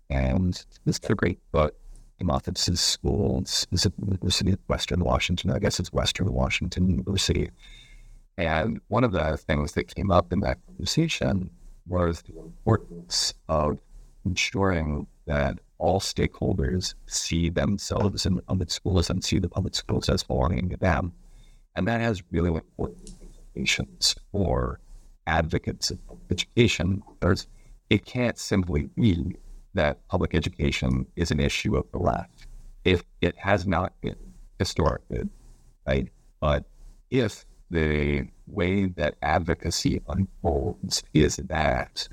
And 0.08 0.54
this 0.84 0.98
is 1.02 1.10
a 1.10 1.14
great 1.14 1.38
book 1.52 1.74
Methodist 2.22 2.84
school. 2.84 3.38
It's, 3.40 3.66
at 3.72 3.92
University 3.98 4.52
of 4.52 4.58
Western 4.66 5.00
Washington. 5.00 5.50
I 5.50 5.58
guess 5.58 5.80
it's 5.80 5.92
Western 5.92 6.32
Washington 6.32 6.90
University. 6.90 7.50
And 8.36 8.80
one 8.88 9.04
of 9.04 9.12
the 9.12 9.36
things 9.36 9.72
that 9.72 9.94
came 9.94 10.10
up 10.10 10.32
in 10.32 10.40
that 10.40 10.58
conversation 10.66 11.50
was 11.86 12.22
the 12.22 12.38
importance 12.38 13.34
of 13.48 13.78
ensuring 14.24 15.06
that 15.26 15.58
all 15.80 15.98
stakeholders 15.98 16.94
see 17.06 17.48
themselves 17.48 18.26
in 18.26 18.40
public 18.42 18.70
schools 18.70 19.10
and 19.10 19.24
see 19.24 19.38
the 19.38 19.48
public 19.48 19.74
schools 19.74 20.08
as 20.08 20.22
belonging 20.22 20.68
to 20.68 20.76
them. 20.76 21.12
And 21.74 21.88
that 21.88 22.00
has 22.00 22.22
really 22.30 22.50
important 22.50 23.10
implications 23.22 24.14
for 24.30 24.80
advocates 25.26 25.90
of 25.90 25.98
education. 26.30 27.02
There's, 27.20 27.46
it 27.88 28.04
can't 28.04 28.38
simply 28.38 28.90
be 28.94 29.36
that 29.74 30.06
public 30.08 30.34
education 30.34 31.06
is 31.16 31.30
an 31.30 31.40
issue 31.40 31.76
of 31.76 31.90
the 31.92 31.98
left. 31.98 32.46
If 32.84 33.04
it 33.20 33.36
has 33.38 33.66
not 33.66 33.98
been 34.00 34.16
historically, 34.58 35.28
right? 35.86 36.08
But 36.40 36.64
if 37.10 37.44
the 37.70 38.26
way 38.46 38.86
that 38.86 39.14
advocacy 39.22 40.02
unfolds 40.08 41.02
is 41.14 41.36
that 41.36 42.08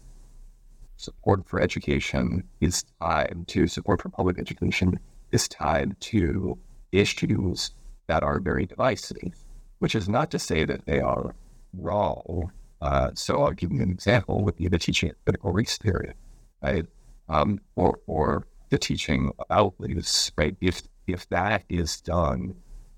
support 0.97 1.47
for 1.47 1.62
education 1.62 2.43
is 2.62 2.83
tied 3.01 3.45
to 3.47 3.67
support 3.67 4.01
for 4.01 4.10
public 4.10 4.39
education 4.39 4.99
is 5.31 5.47
tied 5.47 5.99
to 6.01 6.57
issues 6.91 7.71
that 8.07 8.23
are 8.23 8.39
very 8.39 8.65
divisive, 8.65 9.33
which 9.79 9.95
is 9.95 10.10
not 10.10 10.31
to 10.31 10.39
say 10.39 10.65
that 10.65 10.86
they 10.86 10.99
are 10.99 11.36
wrong. 11.73 12.51
Uh, 12.81 13.12
so 13.15 13.43
I'll 13.43 13.51
give 13.51 13.71
you 13.71 13.81
an 13.81 13.91
example 13.91 14.43
with 14.43 14.57
the 14.57 14.69
teaching 14.79 15.12
of 15.12 15.25
critical 15.25 15.51
race 15.51 15.77
theory, 15.77 16.13
right? 16.62 16.86
um, 17.29 17.60
or 17.75 17.99
or 18.07 18.47
the 18.69 18.77
teaching 18.77 19.31
about 19.39 19.73
this, 19.79 20.31
right? 20.38 20.55
If 20.62 20.83
if 21.07 21.27
that 21.29 21.63
is 21.69 22.01
done 22.01 22.55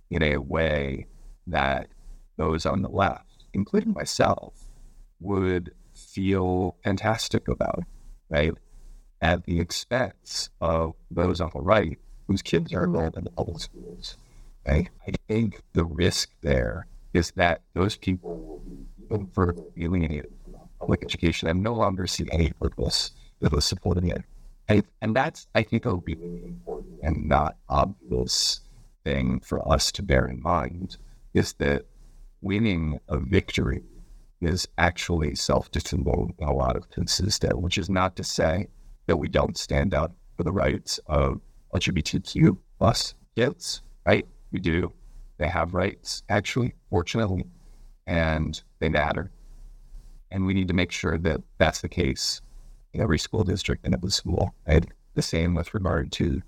in 0.09 0.23
a 0.23 0.37
way 0.37 1.05
that 1.47 1.87
those 2.37 2.65
on 2.65 2.81
the 2.81 2.89
left, 2.89 3.45
including 3.53 3.93
myself, 3.93 4.53
would 5.19 5.73
feel 6.13 6.75
fantastic 6.83 7.47
about, 7.47 7.83
right? 8.29 8.53
At 9.21 9.45
the 9.45 9.59
expense 9.59 10.49
of 10.61 10.93
those 11.11 11.41
on 11.41 11.51
the 11.53 11.61
right 11.61 11.97
whose 12.27 12.41
kids 12.41 12.73
are 12.73 12.83
enrolled 12.83 13.17
in 13.17 13.25
public 13.35 13.59
schools. 13.59 14.17
Right? 14.67 14.89
I 15.07 15.13
think 15.27 15.61
the 15.73 15.85
risk 15.85 16.29
there 16.41 16.85
is 17.13 17.31
that 17.31 17.61
those 17.73 17.97
people 17.97 18.37
will 18.37 18.59
be 18.59 18.85
even 19.05 19.27
further 19.33 19.63
alienated 19.77 20.31
from 20.43 20.55
public 20.79 21.03
education 21.03 21.47
and 21.47 21.63
no 21.63 21.73
longer 21.73 22.05
see 22.05 22.27
any 22.31 22.51
purpose 22.51 23.11
that 23.39 23.51
was 23.51 23.65
supporting 23.65 24.09
it. 24.09 24.23
And, 24.67 24.83
and 25.01 25.15
that's, 25.15 25.47
I 25.55 25.63
think, 25.63 25.85
a 25.85 25.95
really 25.95 26.43
important 26.45 26.99
and 27.01 27.27
not 27.27 27.57
obvious 27.67 28.61
thing 29.03 29.39
for 29.39 29.67
us 29.71 29.91
to 29.93 30.03
bear 30.03 30.25
in 30.25 30.41
mind 30.41 30.97
is 31.33 31.53
that 31.53 31.85
winning 32.41 32.99
a 33.07 33.17
victory 33.17 33.81
is 34.41 34.67
actually 34.77 35.35
self-defeating 35.35 36.33
in 36.37 36.47
a 36.47 36.53
lot 36.53 36.75
of 36.75 36.89
that, 36.89 37.61
which 37.61 37.77
is 37.77 37.89
not 37.89 38.15
to 38.15 38.23
say 38.23 38.67
that 39.07 39.17
we 39.17 39.27
don't 39.27 39.57
stand 39.57 39.93
up 39.93 40.15
for 40.37 40.43
the 40.43 40.51
rights 40.51 40.99
of 41.07 41.41
LGBTQ 41.73 42.57
plus 42.77 43.15
kids, 43.35 43.81
right? 44.05 44.25
We 44.51 44.59
do. 44.59 44.93
They 45.37 45.47
have 45.47 45.73
rights, 45.73 46.23
actually, 46.29 46.73
fortunately, 46.89 47.45
and 48.07 48.61
they 48.79 48.89
matter. 48.89 49.31
And 50.31 50.45
we 50.45 50.53
need 50.53 50.67
to 50.67 50.73
make 50.73 50.91
sure 50.91 51.17
that 51.17 51.41
that's 51.57 51.81
the 51.81 51.89
case 51.89 52.41
in 52.93 53.01
every 53.01 53.19
school 53.19 53.43
district 53.43 53.85
and 53.85 53.93
every 53.93 54.11
school. 54.11 54.53
And 54.65 54.87
the 55.15 55.21
same 55.21 55.55
with 55.55 55.73
regard 55.73 56.11
to 56.13 56.41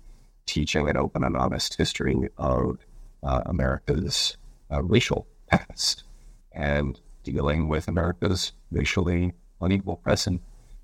teaching 0.46 0.88
an 0.88 0.96
open 0.96 1.24
and 1.24 1.36
honest 1.36 1.76
history 1.76 2.28
of 2.38 2.78
uh, 3.22 3.42
America's 3.46 4.36
uh, 4.70 4.82
racial 4.82 5.26
past 5.48 6.04
and 6.52 7.00
dealing 7.22 7.68
with 7.68 7.88
America's 7.88 8.52
racially 8.70 9.32
unequal 9.60 9.96
present. 9.96 10.40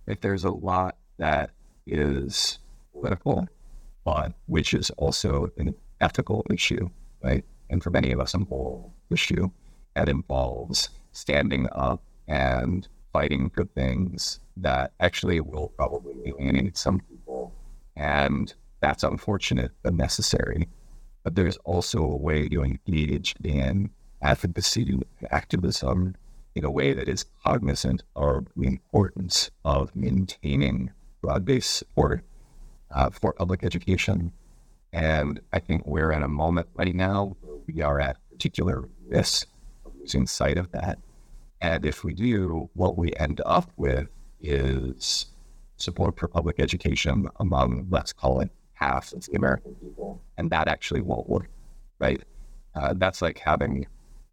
If 0.07 0.21
there's 0.21 0.45
a 0.45 0.51
lot 0.51 0.97
that 1.19 1.51
is 1.87 2.59
political, 2.93 3.47
but 4.05 4.33
which 4.47 4.75
is 4.75 4.91
also 4.91 5.51
an 5.59 5.75
ethical 6.01 6.45
issue, 6.51 6.89
right? 7.23 7.45
And 7.71 7.83
for 7.83 7.91
many 7.91 8.13
of 8.13 8.21
us, 8.21 8.35
a 8.35 8.39
moral 8.39 8.95
issue 9.11 9.51
that 9.95 10.09
involves 10.09 10.91
standing 11.13 11.69
up 11.73 12.03
and 12.27 12.89
fighting 13.13 13.51
for 13.51 13.65
things 13.65 14.41
that 14.57 14.93
actually 15.01 15.41
will 15.41 15.69
probably 15.77 16.15
alienate 16.27 16.77
some 16.77 17.01
people. 17.01 17.53
And 17.97 18.53
that's 18.81 19.03
unfortunate 19.03 19.73
but 19.83 19.95
necessary. 19.95 20.69
But 21.25 21.35
there's 21.35 21.57
also 21.59 22.03
a 22.03 22.17
way 22.17 22.49
to 22.49 22.63
engage 22.63 23.35
in 23.43 23.91
advocacy 24.23 25.01
activism 25.31 26.15
in 26.59 26.65
a 26.65 26.71
way 26.71 26.93
that 26.93 27.09
is 27.09 27.25
cognizant 27.45 28.03
of 28.17 28.49
the 28.57 28.67
importance 28.67 29.51
of 29.65 29.95
maintaining 29.95 30.91
broad 31.23 31.45
based 31.45 31.73
support 31.73 32.25
uh, 32.91 33.09
for 33.11 33.33
public 33.33 33.63
education. 33.63 34.33
And 34.93 35.41
I 35.53 35.61
think 35.61 35.87
we're 35.87 36.11
in 36.11 36.25
a 36.25 36.29
moment 36.29 36.69
right 36.75 36.95
now 36.95 37.37
where 37.41 37.59
we 37.67 37.81
are 37.81 38.01
at 38.01 38.17
particular 38.31 38.89
risk 39.07 39.47
of 39.87 39.93
losing 40.01 40.27
sight 40.27 40.59
of 40.59 40.73
that. 40.73 40.99
And 41.61 41.87
if 41.87 42.03
we 42.03 42.13
do, 42.13 42.69
what 42.75 42.99
we 42.99 43.13
end 43.17 43.41
up 43.47 43.71
with 43.77 44.09
is 44.41 45.27
support 45.77 46.19
for 46.19 46.27
public 46.27 46.59
education 46.59 47.29
among, 47.39 47.87
let's 47.89 48.13
call 48.13 48.41
it, 48.41 48.51
half 48.73 49.13
of 49.13 49.25
the 49.27 49.37
American 49.37 49.75
people. 49.77 50.21
And 50.37 50.51
that 50.51 50.67
actually 50.67 51.03
won't 51.03 51.29
work, 51.29 51.51
right? 52.01 52.23
Uh, 52.75 52.95
that's 52.97 53.23
like 53.23 53.39
having 53.39 53.87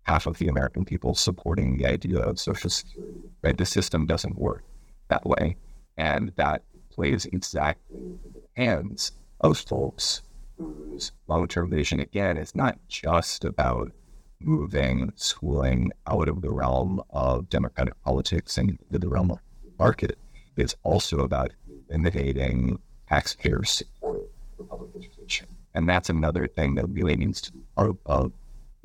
half 0.06 0.28
of 0.28 0.38
the 0.38 0.48
American 0.48 0.86
people 0.86 1.16
supporting 1.16 1.78
the 1.78 1.86
idea 1.86 2.20
of 2.20 2.40
Social 2.40 2.70
Security, 2.70 3.20
right? 3.42 3.58
The 3.58 3.66
system 3.66 4.06
doesn't 4.06 4.38
work 4.38 4.64
that 5.10 5.26
way. 5.26 5.58
And 5.98 6.32
that 6.36 6.64
plays 6.92 7.26
exactly 7.26 7.98
the 8.34 8.42
hands 8.56 9.12
of 9.42 9.58
folks 9.58 10.22
whose 10.58 11.12
long 11.28 11.48
term 11.48 11.70
vision, 11.70 12.00
again, 12.00 12.38
is 12.38 12.56
not 12.56 12.80
just 12.88 13.44
about 13.44 13.92
moving 14.40 15.12
schooling 15.16 15.92
out 16.08 16.30
of 16.30 16.42
the 16.42 16.52
realm 16.52 17.02
of 17.10 17.50
democratic 17.50 18.00
politics 18.04 18.58
and 18.58 18.72
into 18.72 19.00
the 19.00 19.10
realm 19.10 19.32
of 19.32 19.40
market. 19.80 20.18
It's 20.56 20.76
also 20.84 21.20
about 21.20 21.52
eliminating 21.90 22.80
taxpayer 23.10 23.64
support 23.64 24.22
for 24.56 24.64
public 24.64 24.92
education. 24.96 25.48
And 25.74 25.90
that's 25.90 26.10
another 26.10 26.48
thing 26.48 26.76
that 26.76 26.88
really 26.90 27.16
needs 27.16 27.42
to 27.42 27.52
be 27.52 27.60
part 27.76 27.96
of 28.06 28.32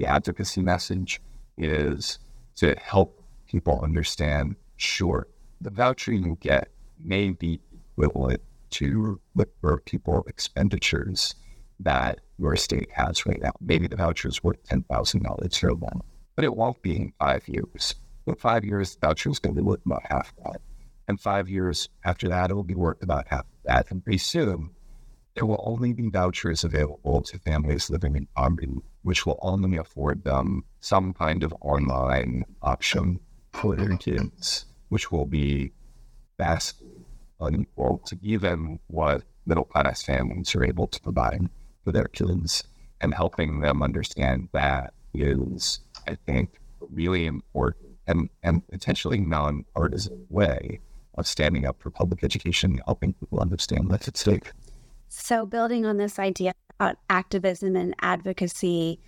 the 0.00 0.06
advocacy 0.06 0.62
message 0.62 1.20
is 1.58 2.18
to 2.56 2.74
help 2.76 3.22
people 3.46 3.80
understand 3.82 4.56
sure, 4.76 5.28
the 5.60 5.68
voucher 5.68 6.12
you 6.12 6.38
get 6.40 6.68
may 6.98 7.28
be 7.30 7.60
equivalent 7.92 8.40
to 8.70 9.20
the 9.36 9.46
pupil 9.84 10.24
expenditures 10.26 11.34
that 11.80 12.20
your 12.38 12.56
state 12.56 12.88
has 12.92 13.26
right 13.26 13.42
now. 13.42 13.52
Maybe 13.60 13.88
the 13.88 13.96
voucher 13.96 14.28
is 14.28 14.42
worth 14.42 14.62
$10,000 14.70 15.58
for 15.58 15.74
one, 15.74 16.00
but 16.34 16.46
it 16.46 16.56
won't 16.56 16.80
be 16.80 16.96
in 16.96 17.12
five 17.18 17.46
years. 17.46 17.94
In 18.26 18.36
five 18.36 18.64
years, 18.64 18.94
the 18.94 19.06
voucher 19.06 19.28
is 19.28 19.38
going 19.38 19.54
to 19.54 19.60
be 19.60 19.66
worth 19.66 19.84
about 19.84 20.02
half 20.08 20.32
that. 20.44 20.62
And 21.08 21.20
five 21.20 21.46
years 21.50 21.90
after 22.06 22.26
that, 22.28 22.50
it 22.50 22.54
will 22.54 22.62
be 22.62 22.74
worth 22.74 23.02
about 23.02 23.28
half 23.28 23.44
that. 23.66 23.90
And 23.90 24.02
pretty 24.02 24.18
soon, 24.18 24.70
there 25.34 25.46
will 25.46 25.62
only 25.64 25.92
be 25.92 26.08
vouchers 26.08 26.64
available 26.64 27.22
to 27.22 27.38
families 27.38 27.90
living 27.90 28.16
in 28.16 28.26
poverty, 28.36 28.74
which 29.02 29.26
will 29.26 29.38
only 29.42 29.76
afford 29.76 30.24
them 30.24 30.64
some 30.80 31.12
kind 31.12 31.42
of 31.42 31.54
online 31.60 32.44
option 32.62 33.20
for 33.52 33.76
their 33.76 33.96
kids, 33.96 34.66
which 34.88 35.12
will 35.12 35.26
be 35.26 35.72
vastly 36.38 36.88
unequal 37.40 37.98
to 38.06 38.18
even 38.22 38.78
what 38.88 39.22
middle 39.46 39.64
class 39.64 40.02
families 40.02 40.54
are 40.54 40.64
able 40.64 40.86
to 40.86 41.00
provide 41.00 41.48
for 41.84 41.92
their 41.92 42.08
kids. 42.08 42.64
And 43.02 43.14
helping 43.14 43.60
them 43.60 43.82
understand 43.82 44.50
that 44.52 44.92
is, 45.14 45.80
I 46.06 46.16
think, 46.26 46.60
really 46.80 47.24
important 47.24 47.96
and, 48.06 48.28
and 48.42 48.66
potentially 48.68 49.18
non-partisan 49.18 50.26
way 50.28 50.80
of 51.14 51.26
standing 51.26 51.66
up 51.66 51.80
for 51.80 51.90
public 51.90 52.22
education 52.22 52.80
helping 52.84 53.14
people 53.14 53.40
understand 53.40 53.88
what's 53.88 54.08
at 54.08 54.16
stake. 54.16 54.52
So, 55.12 55.44
building 55.44 55.84
on 55.84 55.96
this 55.96 56.20
idea 56.20 56.52
about 56.78 56.96
activism 57.10 57.74
and 57.74 57.96
advocacy, 58.00 59.00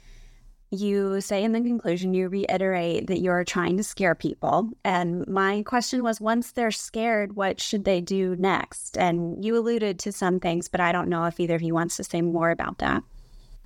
you 0.72 1.20
say 1.20 1.44
in 1.44 1.52
the 1.52 1.60
conclusion, 1.60 2.12
you 2.12 2.28
reiterate 2.28 3.06
that 3.06 3.20
you're 3.20 3.44
trying 3.44 3.76
to 3.76 3.84
scare 3.84 4.16
people. 4.16 4.70
And 4.84 5.24
my 5.28 5.62
question 5.62 6.02
was 6.02 6.20
once 6.20 6.52
they're 6.52 6.72
scared, 6.72 7.36
what 7.36 7.60
should 7.60 7.84
they 7.84 8.00
do 8.00 8.34
next? 8.36 8.98
And 8.98 9.44
you 9.44 9.56
alluded 9.56 10.00
to 10.00 10.10
some 10.10 10.40
things, 10.40 10.66
but 10.66 10.80
I 10.80 10.90
don't 10.90 11.08
know 11.08 11.24
if 11.26 11.38
either 11.38 11.54
of 11.54 11.62
you 11.62 11.72
wants 11.72 11.96
to 11.98 12.04
say 12.04 12.20
more 12.20 12.50
about 12.50 12.78
that 12.78 13.04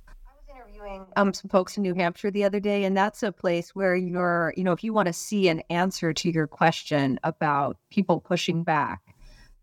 I 0.07 0.11
was 0.35 0.43
interviewing 0.47 1.07
um, 1.15 1.33
some 1.33 1.49
folks 1.49 1.75
in 1.75 1.81
New 1.81 1.95
Hampshire 1.95 2.29
the 2.29 2.43
other 2.43 2.59
day, 2.59 2.83
and 2.83 2.95
that's 2.95 3.23
a 3.23 3.31
place 3.31 3.73
where 3.73 3.95
you're, 3.95 4.53
you 4.55 4.63
know, 4.63 4.73
if 4.73 4.83
you 4.83 4.93
want 4.93 5.07
to 5.07 5.13
see 5.13 5.49
an 5.49 5.63
answer 5.71 6.13
to 6.13 6.29
your 6.29 6.45
question 6.45 7.19
about 7.23 7.77
people 7.89 8.19
pushing 8.19 8.63
back, 8.63 9.01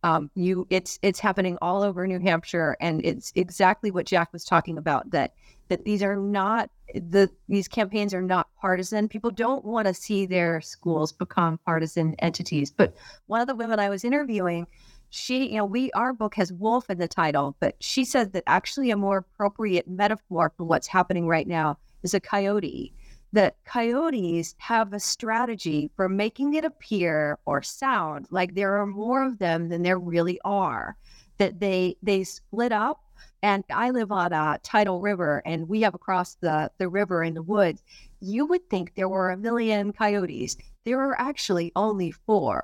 um, 0.04 0.30
you 0.34 0.66
it's 0.70 0.98
it's 1.02 1.18
happening 1.18 1.58
all 1.60 1.82
over 1.82 2.06
New 2.06 2.20
Hampshire, 2.20 2.76
and 2.80 3.04
it's 3.04 3.32
exactly 3.34 3.90
what 3.90 4.06
Jack 4.06 4.32
was 4.32 4.44
talking 4.44 4.78
about 4.78 5.10
that 5.10 5.34
that 5.68 5.84
these 5.84 6.02
are 6.02 6.14
not 6.14 6.70
the 6.94 7.30
these 7.48 7.66
campaigns 7.66 8.14
are 8.14 8.22
not 8.22 8.48
partisan. 8.60 9.08
People 9.08 9.30
don't 9.30 9.64
want 9.64 9.88
to 9.88 9.94
see 9.94 10.26
their 10.26 10.60
schools 10.60 11.10
become 11.10 11.58
partisan 11.64 12.14
entities. 12.20 12.70
But 12.70 12.94
one 13.26 13.40
of 13.40 13.48
the 13.48 13.54
women 13.56 13.80
I 13.80 13.88
was 13.88 14.04
interviewing 14.04 14.66
she, 15.14 15.50
you 15.50 15.58
know, 15.58 15.64
we, 15.64 15.92
our 15.92 16.12
book 16.12 16.34
has 16.34 16.52
wolf 16.52 16.90
in 16.90 16.98
the 16.98 17.06
title, 17.06 17.56
but 17.60 17.76
she 17.78 18.04
says 18.04 18.30
that 18.30 18.42
actually 18.48 18.90
a 18.90 18.96
more 18.96 19.18
appropriate 19.18 19.86
metaphor 19.86 20.52
for 20.56 20.64
what's 20.64 20.88
happening 20.88 21.28
right 21.28 21.46
now 21.46 21.78
is 22.02 22.14
a 22.14 22.20
coyote. 22.20 22.92
That 23.34 23.56
coyotes 23.64 24.54
have 24.58 24.92
a 24.92 25.00
strategy 25.00 25.90
for 25.96 26.08
making 26.08 26.54
it 26.54 26.64
appear 26.64 27.36
or 27.44 27.62
sound 27.62 28.28
like 28.30 28.54
there 28.54 28.76
are 28.80 28.86
more 28.86 29.26
of 29.26 29.40
them 29.40 29.68
than 29.70 29.82
there 29.82 29.98
really 29.98 30.38
are. 30.44 30.96
That 31.38 31.58
they 31.58 31.96
they 32.00 32.22
split 32.22 32.70
up. 32.70 33.00
And 33.42 33.64
I 33.70 33.90
live 33.90 34.12
on 34.12 34.32
a 34.32 34.60
tidal 34.62 35.00
river, 35.00 35.42
and 35.44 35.68
we 35.68 35.80
have 35.80 35.96
across 35.96 36.36
the 36.36 36.70
the 36.78 36.88
river 36.88 37.24
in 37.24 37.34
the 37.34 37.42
woods. 37.42 37.82
You 38.20 38.46
would 38.46 38.70
think 38.70 38.94
there 38.94 39.08
were 39.08 39.30
a 39.30 39.36
million 39.36 39.92
coyotes. 39.92 40.56
There 40.84 41.00
are 41.00 41.20
actually 41.20 41.72
only 41.74 42.12
four. 42.12 42.62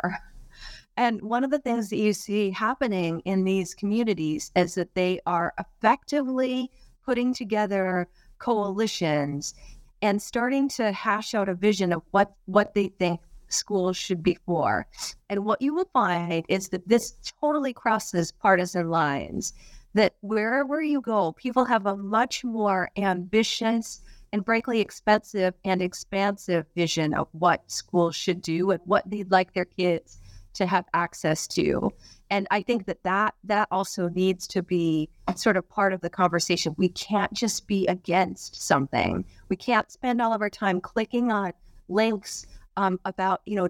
And 0.96 1.20
one 1.22 1.42
of 1.42 1.50
the 1.50 1.58
things 1.58 1.90
that 1.90 1.96
you 1.96 2.12
see 2.12 2.52
happening 2.52 3.20
in 3.24 3.42
these 3.42 3.74
communities 3.74 4.52
is 4.54 4.76
that 4.76 4.94
they 4.94 5.18
are 5.26 5.52
effectively 5.58 6.70
putting 7.04 7.34
together 7.34 8.08
coalitions 8.38 9.54
and 10.02 10.20
starting 10.20 10.68
to 10.68 10.92
hash 10.92 11.34
out 11.34 11.48
a 11.48 11.54
vision 11.54 11.92
of 11.92 12.02
what, 12.10 12.32
what 12.46 12.74
they 12.74 12.88
think 12.88 13.20
schools 13.48 13.96
should 13.96 14.22
be 14.22 14.38
for. 14.46 14.86
And 15.28 15.44
what 15.44 15.60
you 15.60 15.74
will 15.74 15.88
find 15.92 16.44
is 16.48 16.68
that 16.68 16.88
this 16.88 17.14
totally 17.40 17.72
crosses 17.72 18.32
partisan 18.32 18.88
lines. 18.88 19.52
That 19.92 20.14
wherever 20.20 20.80
you 20.80 21.00
go, 21.00 21.32
people 21.32 21.64
have 21.64 21.84
a 21.84 21.96
much 21.96 22.44
more 22.44 22.90
ambitious 22.96 24.00
and 24.32 24.44
frankly 24.44 24.80
expensive 24.80 25.54
and 25.64 25.82
expansive 25.82 26.66
vision 26.76 27.12
of 27.12 27.26
what 27.32 27.68
schools 27.68 28.14
should 28.14 28.40
do 28.40 28.70
and 28.70 28.80
what 28.84 29.08
they'd 29.10 29.32
like 29.32 29.52
their 29.52 29.64
kids 29.64 30.20
to 30.54 30.66
have 30.66 30.84
access 30.94 31.46
to. 31.46 31.92
And 32.32 32.46
i 32.50 32.62
think 32.62 32.86
that 32.86 33.02
that 33.02 33.34
that 33.44 33.68
also 33.70 34.08
needs 34.08 34.46
to 34.48 34.62
be 34.62 35.08
sort 35.36 35.56
of 35.56 35.68
part 35.68 35.92
of 35.92 36.00
the 36.00 36.10
conversation. 36.10 36.74
We 36.78 36.88
can't 36.90 37.32
just 37.32 37.66
be 37.66 37.86
against 37.86 38.62
something. 38.62 39.24
We 39.48 39.56
can't 39.56 39.90
spend 39.90 40.20
all 40.20 40.32
of 40.32 40.40
our 40.40 40.50
time 40.50 40.80
clicking 40.80 41.32
on 41.32 41.52
links 41.88 42.46
um, 42.76 43.00
about 43.04 43.40
you 43.46 43.56
know 43.56 43.68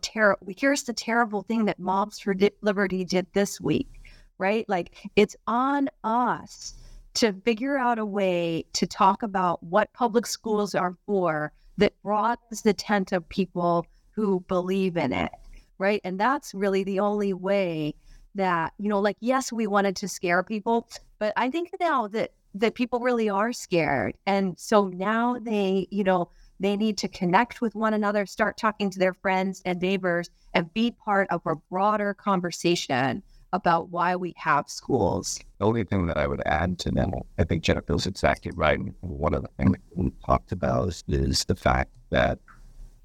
here's 0.56 0.82
the 0.82 0.92
terrible 0.92 1.42
thing 1.42 1.64
that 1.66 1.78
Moms 1.78 2.18
for 2.18 2.34
Liberty 2.62 3.04
did 3.04 3.26
this 3.32 3.60
week 3.60 4.00
right? 4.40 4.68
Like 4.68 5.10
it's 5.14 5.36
on 5.46 5.88
us 6.02 6.74
to 7.14 7.32
figure 7.44 7.76
out 7.76 7.98
a 7.98 8.04
way 8.04 8.64
to 8.72 8.86
talk 8.86 9.22
about 9.22 9.62
what 9.62 9.92
public 9.92 10.26
schools 10.26 10.74
are 10.74 10.96
for 11.06 11.52
that 11.76 11.92
broadens 12.02 12.62
the 12.62 12.72
tent 12.72 13.12
of 13.12 13.28
people 13.28 13.86
who 14.12 14.40
believe 14.48 14.96
in 14.96 15.12
it 15.12 15.30
right? 15.80 16.00
And 16.04 16.20
that's 16.20 16.54
really 16.54 16.84
the 16.84 17.00
only 17.00 17.32
way 17.32 17.94
that, 18.36 18.72
you 18.78 18.88
know, 18.88 19.00
like, 19.00 19.16
yes, 19.18 19.52
we 19.52 19.66
wanted 19.66 19.96
to 19.96 20.08
scare 20.08 20.44
people, 20.44 20.88
but 21.18 21.32
I 21.36 21.50
think 21.50 21.70
now 21.80 22.06
that 22.08 22.30
that 22.54 22.74
people 22.74 23.00
really 23.00 23.28
are 23.28 23.52
scared. 23.52 24.16
And 24.26 24.58
so 24.58 24.88
now 24.88 25.38
they, 25.40 25.86
you 25.90 26.04
know, 26.04 26.30
they 26.58 26.76
need 26.76 26.98
to 26.98 27.08
connect 27.08 27.60
with 27.60 27.74
one 27.74 27.94
another, 27.94 28.26
start 28.26 28.56
talking 28.56 28.90
to 28.90 28.98
their 28.98 29.14
friends 29.14 29.62
and 29.64 29.80
neighbors, 29.80 30.28
and 30.52 30.72
be 30.74 30.90
part 30.90 31.28
of 31.30 31.40
a 31.46 31.54
broader 31.70 32.12
conversation 32.12 33.22
about 33.52 33.88
why 33.90 34.14
we 34.14 34.34
have 34.36 34.68
schools. 34.68 35.40
The 35.58 35.64
only 35.64 35.84
thing 35.84 36.06
that 36.06 36.16
I 36.16 36.26
would 36.26 36.42
add 36.46 36.78
to 36.80 36.90
that, 36.92 37.08
I 37.38 37.44
think 37.44 37.62
Jennifer's 37.62 38.06
exactly 38.06 38.52
right. 38.54 38.78
One 39.00 39.34
of 39.34 39.42
the 39.42 39.48
things 39.56 39.76
we 39.94 40.12
talked 40.24 40.52
about 40.52 41.02
is 41.08 41.44
the 41.44 41.56
fact 41.56 41.90
that 42.10 42.38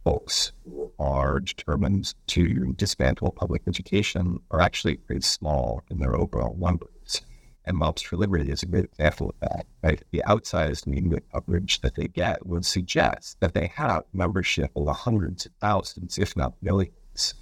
folks 0.06 0.54
are 1.00 1.40
determined 1.40 2.14
to 2.28 2.74
dismantle 2.74 3.32
public 3.32 3.64
education 3.68 4.40
are 4.52 4.62
actually 4.62 4.96
pretty 4.96 5.22
small 5.22 5.84
in 5.90 5.98
their 5.98 6.16
overall 6.16 6.56
numbers. 6.58 7.22
And 7.66 7.76
Moms 7.76 8.04
for 8.04 8.16
Liberty 8.16 8.52
is 8.52 8.62
a 8.62 8.68
great 8.68 8.86
example 8.86 9.30
of 9.30 9.36
that. 9.42 9.66
Right? 9.84 10.02
The 10.12 10.24
outsized 10.28 10.86
media 10.86 11.20
coverage 11.34 11.82
that 11.82 11.96
they 11.96 12.08
get 12.08 12.46
would 12.46 12.66
suggest 12.66 13.40
that 13.40 13.56
they 13.56 13.68
have 13.76 14.04
membership 14.14 14.70
of 14.76 14.88
hundreds 14.96 15.48
of 15.48 15.52
thousands, 15.60 16.20
if 16.20 16.38
not 16.38 16.54
millions. 16.62 17.34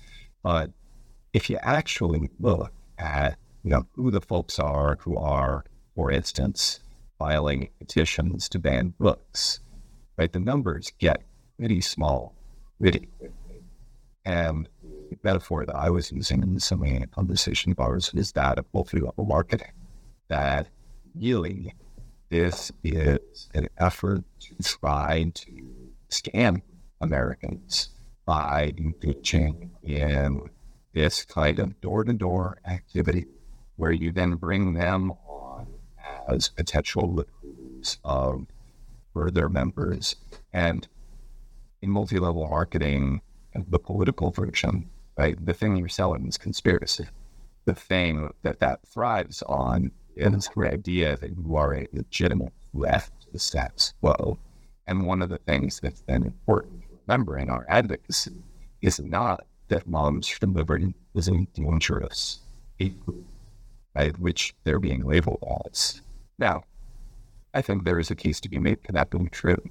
But 0.41 0.71
if 1.34 1.49
you 1.49 1.58
actually 1.62 2.30
look 2.39 2.71
at 2.97 3.38
you 3.63 3.71
know 3.71 3.86
who 3.95 4.10
the 4.10 4.21
folks 4.21 4.58
are 4.60 4.97
who 5.02 5.17
are, 5.17 5.65
for 5.95 6.12
instance, 6.12 6.80
filing 7.19 7.69
petitions 7.80 8.47
to 8.49 8.60
ban 8.60 8.93
books, 8.97 9.60
right? 10.17 10.32
The 10.32 10.39
numbers 10.39 10.91
get 10.99 11.23
pretty 11.58 11.82
small 11.82 12.36
really. 12.79 13.09
And 14.25 14.69
the 14.81 15.17
metaphor 15.23 15.65
that 15.65 15.75
I 15.75 15.89
was 15.89 16.12
using 16.12 16.43
in 16.43 16.59
some 16.59 16.83
conversation 17.12 17.71
of 17.71 17.79
ours 17.79 18.12
is 18.13 18.31
that 18.33 18.57
of 18.57 18.65
multi-level 18.73 19.25
marketing. 19.25 19.71
That 20.29 20.67
really 21.15 21.73
this 22.29 22.71
is 22.83 23.49
an 23.53 23.67
effort 23.77 24.23
to 24.39 24.55
try 24.63 25.31
to 25.33 25.51
scam 26.09 26.62
Americans 27.01 27.89
by 28.26 28.74
engaging 28.78 29.71
in 29.84 30.49
this 30.93 31.26
kind 31.26 31.59
of 31.59 31.80
door-to-door 31.82 32.59
activity 32.65 33.26
where 33.76 33.91
you 33.91 34.11
then 34.11 34.36
bring 34.36 34.74
them 34.74 35.11
on 35.28 35.67
as 36.28 36.49
potential 36.49 37.07
recruits 37.07 37.97
of 38.03 38.45
further 39.13 39.49
members. 39.49 40.15
And 40.53 40.88
in 41.84 41.89
multi-level 41.89 42.47
marketing, 42.47 43.21
the 43.67 43.77
political 43.77 44.31
version, 44.31 44.89
right? 45.17 45.45
The 45.45 45.53
thing 45.53 45.75
you're 45.75 45.89
selling 45.89 46.25
is 46.25 46.38
conspiracy. 46.38 47.05
The 47.65 47.75
thing 47.75 48.29
that 48.41 48.61
that 48.61 48.88
thrives 48.88 49.43
on 49.43 49.91
is 50.15 50.49
the 50.55 50.71
idea 50.71 51.17
that 51.17 51.31
you 51.38 51.55
are 51.57 51.75
a 51.75 51.88
legitimate 51.91 52.53
left 52.73 53.21
to 53.21 53.31
the 53.34 53.39
status 53.39 53.93
quo. 53.99 54.39
And 54.88 55.05
one 55.05 55.21
of 55.21 55.29
the 55.29 55.39
things 55.39 55.81
that's 55.81 56.01
then 56.07 56.23
important 56.23 56.84
to 56.84 56.88
remember 57.05 57.38
in 57.38 57.49
our 57.49 57.65
advocacy 57.67 58.43
is 58.81 58.99
not 58.99 59.45
that 59.67 59.88
moms 59.88 60.27
for 60.27 60.47
liberty 60.47 60.93
is 61.15 61.27
a 61.27 61.45
dangerous 61.53 62.39
hate 62.79 62.99
group, 63.05 63.25
right? 63.95 64.17
Which 64.19 64.53
they're 64.63 64.79
being 64.79 65.05
labeled 65.05 65.43
as. 65.65 66.01
Now, 66.39 66.63
I 67.53 67.61
think 67.61 67.84
there 67.84 67.99
is 67.99 68.09
a 68.09 68.15
case 68.15 68.39
to 68.41 68.49
be 68.49 68.59
made 68.59 68.79
for 68.86 68.93
that 68.93 69.09
being 69.09 69.29
true. 69.29 69.61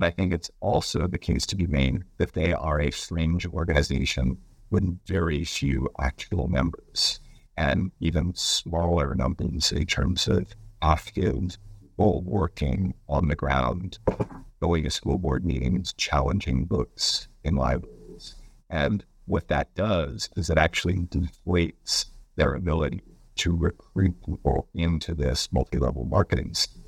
But 0.00 0.06
I 0.06 0.12
think 0.12 0.32
it's 0.32 0.50
also 0.60 1.06
the 1.06 1.18
case 1.18 1.44
to 1.44 1.56
be 1.56 1.66
made 1.66 2.04
that 2.16 2.32
they 2.32 2.54
are 2.54 2.80
a 2.80 2.90
fringe 2.90 3.44
organization 3.46 4.38
with 4.70 4.98
very 5.04 5.44
few 5.44 5.90
actual 6.00 6.48
members 6.48 7.20
and 7.58 7.92
even 8.00 8.34
smaller 8.34 9.14
numbers 9.14 9.72
in 9.72 9.84
terms 9.84 10.26
of 10.26 10.54
active 10.80 11.58
people 11.82 12.22
working 12.22 12.94
on 13.10 13.28
the 13.28 13.36
ground, 13.36 13.98
going 14.62 14.84
to 14.84 14.90
school 14.90 15.18
board 15.18 15.44
meetings, 15.44 15.92
challenging 15.92 16.64
books 16.64 17.28
in 17.44 17.56
libraries. 17.56 18.36
And 18.70 19.04
what 19.26 19.48
that 19.48 19.74
does 19.74 20.30
is 20.34 20.48
it 20.48 20.56
actually 20.56 20.96
deflates 20.96 22.06
their 22.36 22.54
ability 22.54 23.02
to 23.34 23.54
recruit 23.54 24.16
people 24.24 24.66
into 24.72 25.12
this 25.12 25.52
multi-level 25.52 26.06
marketing 26.06 26.54
scheme, 26.54 26.84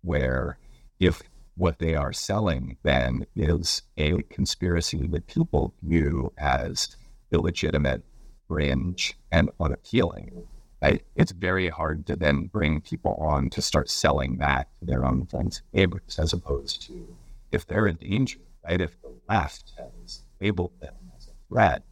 where 0.00 0.56
if 0.98 1.20
what 1.56 1.78
they 1.78 1.94
are 1.94 2.12
selling 2.12 2.76
then 2.82 3.26
is 3.36 3.82
a 3.96 4.22
conspiracy 4.22 5.06
that 5.08 5.26
people 5.26 5.74
view 5.82 6.32
as 6.38 6.96
illegitimate, 7.30 8.02
fringe, 8.48 9.14
and 9.30 9.50
unappealing. 9.60 10.46
Right? 10.80 11.04
It's 11.14 11.32
very 11.32 11.68
hard 11.68 12.06
to 12.06 12.16
then 12.16 12.46
bring 12.46 12.80
people 12.80 13.14
on 13.14 13.50
to 13.50 13.62
start 13.62 13.88
selling 13.88 14.38
that 14.38 14.68
to 14.80 14.86
their 14.86 15.04
own 15.04 15.26
friends 15.26 15.62
neighbors, 15.72 16.18
as 16.18 16.32
opposed 16.32 16.82
to 16.88 17.16
if 17.52 17.66
they're 17.66 17.86
in 17.86 17.96
danger, 17.96 18.40
right? 18.64 18.80
If 18.80 19.00
the 19.02 19.12
left 19.28 19.74
has 19.78 20.22
labeled 20.40 20.72
them 20.80 20.94
as 21.16 21.28
a 21.28 21.32
threat, 21.48 21.84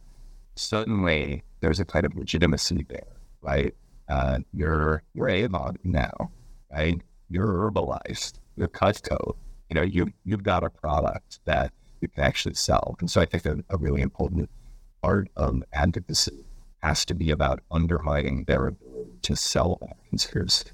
suddenly 0.55 1.43
there's 1.61 1.79
a 1.79 1.85
kind 1.85 2.05
of 2.05 2.15
legitimacy 2.15 2.85
there, 2.89 3.15
right? 3.41 3.73
Uh, 4.09 4.39
you're 4.53 5.03
you're 5.13 5.29
Avon 5.29 5.77
now, 5.85 6.31
right? 6.69 6.99
You're 7.29 7.47
Herbalife, 7.47 8.33
you're 8.57 8.67
Cutco, 8.67 9.35
you 9.71 9.75
know, 9.75 9.83
you 9.83 10.11
you've 10.25 10.43
got 10.43 10.65
a 10.65 10.69
product 10.69 11.39
that 11.45 11.71
you 12.01 12.09
can 12.09 12.23
actually 12.23 12.55
sell. 12.55 12.97
And 12.99 13.09
so 13.09 13.21
I 13.21 13.25
think 13.25 13.43
that 13.43 13.63
a 13.69 13.77
really 13.77 14.01
important 14.01 14.49
part 15.01 15.29
of 15.37 15.63
advocacy 15.71 16.45
has 16.83 17.05
to 17.05 17.13
be 17.13 17.31
about 17.31 17.61
undermining 17.71 18.43
their 18.43 18.67
ability 18.67 19.11
to 19.21 19.35
sell 19.35 19.77
that 19.81 19.95
conspiracy. 20.09 20.71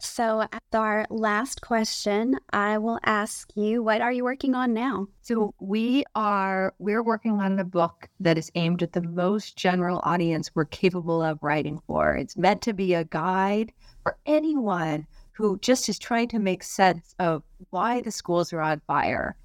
So, 0.00 0.42
as 0.52 0.60
our 0.72 1.06
last 1.10 1.60
question, 1.60 2.36
I 2.52 2.78
will 2.78 2.98
ask 3.04 3.50
you, 3.56 3.82
what 3.82 4.00
are 4.00 4.12
you 4.12 4.24
working 4.24 4.54
on 4.54 4.72
now? 4.72 5.08
So 5.22 5.54
we 5.60 6.04
are 6.14 6.74
we're 6.78 7.02
working 7.02 7.40
on 7.40 7.58
a 7.58 7.64
book 7.64 8.08
that 8.20 8.38
is 8.38 8.50
aimed 8.56 8.82
at 8.82 8.94
the 8.94 9.02
most 9.02 9.56
general 9.56 10.00
audience 10.02 10.50
we're 10.54 10.64
capable 10.64 11.22
of 11.22 11.42
writing 11.42 11.80
for. 11.86 12.16
It's 12.16 12.36
meant 12.36 12.62
to 12.62 12.72
be 12.72 12.94
a 12.94 13.04
guide 13.04 13.72
for 14.02 14.16
anyone 14.26 15.06
who 15.32 15.56
just 15.60 15.88
is 15.88 16.00
trying 16.00 16.26
to 16.28 16.40
make 16.40 16.64
sense 16.64 17.14
of 17.20 17.44
why 17.70 18.00
the 18.00 18.10
schools 18.10 18.52
are 18.52 18.60
on 18.60 18.80
fire. 18.86 19.36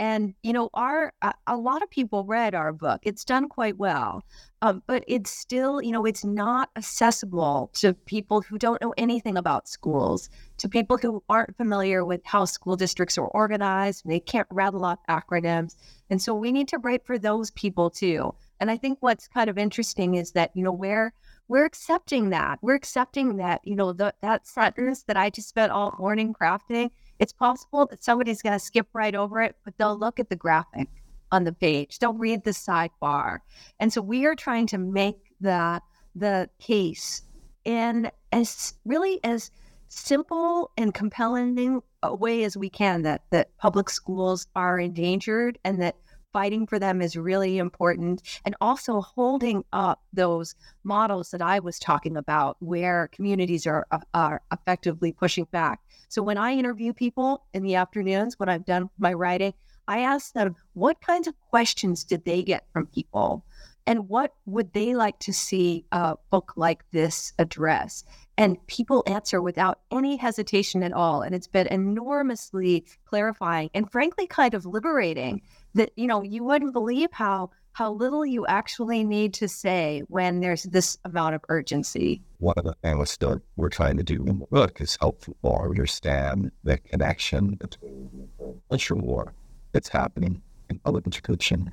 And 0.00 0.34
you 0.44 0.52
know, 0.52 0.70
our 0.74 1.12
a, 1.22 1.34
a 1.48 1.56
lot 1.56 1.82
of 1.82 1.90
people 1.90 2.24
read 2.24 2.54
our 2.54 2.72
book. 2.72 3.00
It's 3.02 3.24
done 3.24 3.48
quite 3.48 3.78
well, 3.78 4.22
um, 4.62 4.80
but 4.86 5.02
it's 5.08 5.30
still, 5.30 5.82
you 5.82 5.90
know, 5.90 6.04
it's 6.04 6.24
not 6.24 6.70
accessible 6.76 7.70
to 7.74 7.94
people 7.94 8.40
who 8.40 8.58
don't 8.58 8.80
know 8.80 8.94
anything 8.96 9.36
about 9.36 9.68
schools, 9.68 10.30
to 10.58 10.68
people 10.68 10.98
who 10.98 11.22
aren't 11.28 11.56
familiar 11.56 12.04
with 12.04 12.20
how 12.24 12.44
school 12.44 12.76
districts 12.76 13.18
are 13.18 13.26
organized. 13.26 14.02
They 14.06 14.20
can't 14.20 14.46
rattle 14.52 14.84
off 14.84 15.00
acronyms, 15.08 15.74
and 16.10 16.22
so 16.22 16.32
we 16.32 16.52
need 16.52 16.68
to 16.68 16.78
write 16.78 17.04
for 17.04 17.18
those 17.18 17.50
people 17.50 17.90
too. 17.90 18.34
And 18.60 18.70
I 18.70 18.76
think 18.76 18.98
what's 19.00 19.26
kind 19.26 19.50
of 19.50 19.58
interesting 19.58 20.14
is 20.14 20.30
that 20.32 20.52
you 20.54 20.62
know 20.62 20.72
where 20.72 21.12
we're 21.48 21.64
accepting 21.64 22.30
that. 22.30 22.58
We're 22.62 22.74
accepting 22.74 23.38
that, 23.38 23.62
you 23.64 23.74
know, 23.74 23.92
the, 23.92 24.14
that 24.20 24.46
sentence 24.46 25.02
that 25.04 25.16
I 25.16 25.30
just 25.30 25.48
spent 25.48 25.72
all 25.72 25.94
morning 25.98 26.34
crafting, 26.34 26.90
it's 27.18 27.32
possible 27.32 27.86
that 27.86 28.02
somebody's 28.02 28.42
going 28.42 28.52
to 28.58 28.64
skip 28.64 28.86
right 28.92 29.14
over 29.14 29.40
it, 29.42 29.56
but 29.64 29.76
they'll 29.76 29.98
look 29.98 30.20
at 30.20 30.28
the 30.28 30.36
graphic 30.36 30.88
on 31.32 31.44
the 31.44 31.52
page. 31.52 31.98
They'll 31.98 32.12
read 32.12 32.44
the 32.44 32.50
sidebar. 32.50 33.38
And 33.80 33.92
so 33.92 34.00
we 34.00 34.24
are 34.26 34.34
trying 34.34 34.66
to 34.68 34.78
make 34.78 35.16
the 35.40 35.80
the 36.14 36.48
case 36.58 37.22
in 37.64 38.10
as 38.32 38.74
really 38.84 39.20
as 39.22 39.50
simple 39.88 40.70
and 40.76 40.92
compelling 40.92 41.80
a 42.02 42.14
way 42.14 42.44
as 42.44 42.56
we 42.56 42.68
can 42.70 43.02
that 43.02 43.22
that 43.30 43.56
public 43.58 43.88
schools 43.90 44.46
are 44.54 44.78
endangered 44.78 45.58
and 45.64 45.80
that 45.80 45.96
fighting 46.38 46.68
for 46.68 46.78
them 46.78 47.02
is 47.02 47.16
really 47.16 47.58
important. 47.58 48.22
And 48.44 48.54
also 48.60 49.00
holding 49.00 49.64
up 49.72 50.00
those 50.12 50.54
models 50.84 51.32
that 51.32 51.42
I 51.42 51.58
was 51.58 51.80
talking 51.80 52.16
about 52.16 52.56
where 52.60 53.08
communities 53.08 53.66
are, 53.66 53.88
uh, 53.90 53.98
are 54.14 54.40
effectively 54.52 55.10
pushing 55.10 55.48
back. 55.50 55.80
So 56.08 56.22
when 56.22 56.38
I 56.38 56.52
interview 56.52 56.92
people 56.92 57.42
in 57.52 57.64
the 57.64 57.74
afternoons, 57.74 58.38
when 58.38 58.48
I've 58.48 58.64
done 58.64 58.88
my 59.00 59.14
writing, 59.14 59.52
I 59.88 60.02
ask 60.02 60.32
them 60.32 60.54
what 60.74 61.00
kinds 61.00 61.26
of 61.26 61.34
questions 61.50 62.04
did 62.04 62.24
they 62.24 62.44
get 62.44 62.66
from 62.72 62.86
people? 62.86 63.44
And 63.88 64.08
what 64.08 64.34
would 64.46 64.74
they 64.74 64.94
like 64.94 65.18
to 65.20 65.32
see 65.32 65.86
a 65.90 66.14
book 66.30 66.52
like 66.54 66.84
this 66.92 67.32
address? 67.40 68.04
And 68.36 68.64
people 68.68 69.02
answer 69.06 69.42
without 69.42 69.80
any 69.90 70.16
hesitation 70.16 70.84
at 70.84 70.92
all. 70.92 71.22
And 71.22 71.34
it's 71.34 71.48
been 71.48 71.66
enormously 71.66 72.84
clarifying 73.06 73.70
and 73.74 73.90
frankly 73.90 74.28
kind 74.28 74.54
of 74.54 74.66
liberating 74.66 75.40
that 75.78 75.90
you 75.96 76.06
know 76.06 76.22
you 76.22 76.44
wouldn't 76.44 76.72
believe 76.72 77.08
how 77.12 77.50
how 77.72 77.92
little 77.92 78.26
you 78.26 78.44
actually 78.46 79.04
need 79.04 79.32
to 79.32 79.46
say 79.46 80.02
when 80.08 80.40
there's 80.40 80.64
this 80.64 80.98
amount 81.04 81.36
of 81.36 81.40
urgency. 81.48 82.20
One 82.38 82.54
of 82.56 82.64
the 82.64 82.74
things 82.82 83.16
that 83.18 83.40
we're 83.54 83.68
trying 83.68 83.96
to 83.98 84.02
do 84.02 84.16
in 84.26 84.40
the 84.40 84.46
book 84.50 84.80
is 84.80 84.98
help 85.00 85.24
people 85.24 85.60
understand 85.62 86.50
the 86.64 86.78
connection 86.78 87.54
between 87.54 88.28
the 88.38 88.54
culture 88.68 88.96
war 88.96 89.32
that's 89.70 89.88
happening 89.88 90.42
in 90.68 90.80
public 90.80 91.06
education 91.06 91.72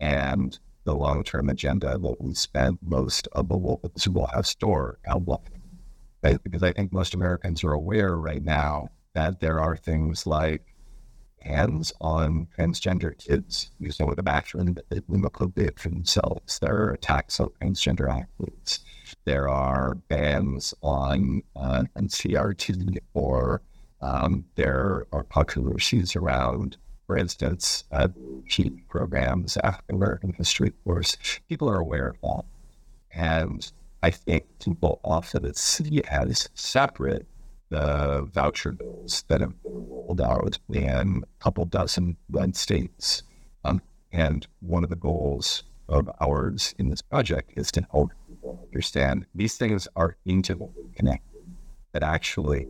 and 0.00 0.58
the 0.84 0.94
long-term 0.94 1.48
agenda 1.48 1.96
that 1.96 2.16
we 2.20 2.34
spend 2.34 2.78
most 2.82 3.26
of 3.32 3.48
the 3.48 3.56
world's 3.56 4.06
White 4.06 4.34
House 4.34 4.50
store. 4.50 4.98
Because 6.22 6.62
I 6.62 6.72
think 6.72 6.92
most 6.92 7.14
Americans 7.14 7.64
are 7.64 7.72
aware 7.72 8.16
right 8.16 8.44
now 8.44 8.88
that 9.14 9.40
there 9.40 9.60
are 9.60 9.76
things 9.76 10.26
like 10.26 10.74
hands 11.40 11.92
on 12.00 12.48
transgender 12.56 13.16
kids 13.18 13.70
using 13.78 14.12
a 14.18 14.22
background 14.22 14.76
that 14.76 14.88
they 14.90 15.00
appropriate 15.24 15.78
for 15.78 15.88
themselves. 15.88 16.58
There 16.58 16.74
are 16.74 16.92
attacks 16.92 17.40
on 17.40 17.50
transgender 17.60 18.08
athletes. 18.08 18.80
There 19.24 19.48
are 19.48 19.94
bans 20.08 20.74
on 20.82 21.42
uh, 21.56 21.84
NCRT 21.96 22.98
or 23.14 23.62
um, 24.00 24.44
there 24.54 25.06
are 25.12 25.24
controversies 25.24 26.14
around, 26.14 26.76
for 27.06 27.16
instance, 27.16 27.84
uh, 27.90 28.08
key 28.48 28.70
programs, 28.88 29.56
African 29.58 29.96
American 29.96 30.32
history 30.32 30.72
course. 30.84 31.16
People 31.48 31.68
are 31.68 31.80
aware 31.80 32.08
of 32.08 32.16
that. 32.22 32.44
And 33.12 33.70
I 34.02 34.10
think 34.10 34.44
people 34.60 35.00
often 35.02 35.52
see 35.54 36.02
as 36.08 36.48
separate 36.54 37.26
the 37.70 38.28
voucher 38.32 38.72
bills 38.72 39.24
that 39.28 39.40
have 39.40 39.54
rolled 39.64 40.20
out 40.20 40.58
in 40.72 41.22
a 41.22 41.42
couple 41.42 41.64
dozen 41.64 42.16
red 42.30 42.56
states. 42.56 43.22
Um, 43.64 43.82
and 44.12 44.46
one 44.60 44.84
of 44.84 44.90
the 44.90 44.96
goals 44.96 45.64
of 45.88 46.10
ours 46.20 46.74
in 46.78 46.88
this 46.88 47.02
project 47.02 47.52
is 47.56 47.70
to 47.72 47.86
help 47.90 48.12
people 48.28 48.60
understand 48.66 49.26
these 49.34 49.56
things 49.56 49.88
are 49.96 50.16
intimately 50.24 50.84
connected, 50.94 51.42
that 51.92 52.02
actually 52.02 52.66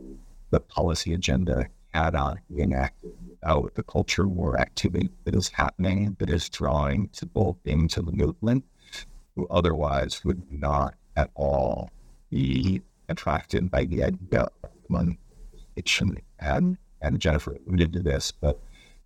the 0.51 0.59
policy 0.59 1.13
agenda 1.13 1.67
cannot 1.93 2.37
be 2.53 2.61
enacted 2.61 3.11
without 3.29 3.73
the 3.75 3.83
culture 3.83 4.27
war 4.27 4.59
activity 4.59 5.09
that 5.23 5.35
is 5.35 5.49
happening, 5.49 6.15
that 6.19 6.29
is 6.29 6.49
drawing 6.49 7.09
people 7.09 7.57
into 7.65 8.01
the 8.01 8.11
movement 8.11 8.63
who 9.35 9.47
otherwise 9.49 10.23
would 10.25 10.41
not 10.51 10.95
at 11.15 11.29
all 11.35 11.89
be 12.29 12.81
attracted 13.07 13.71
by 13.71 13.85
the 13.85 14.03
idea 14.03 14.47
one 14.61 14.78
it 15.75 15.87
shouldn't 15.87 16.19
and 16.39 16.77
and 17.01 17.19
Jennifer 17.19 17.57
alluded 17.65 17.93
to 17.93 18.01
this, 18.01 18.31
but 18.31 18.59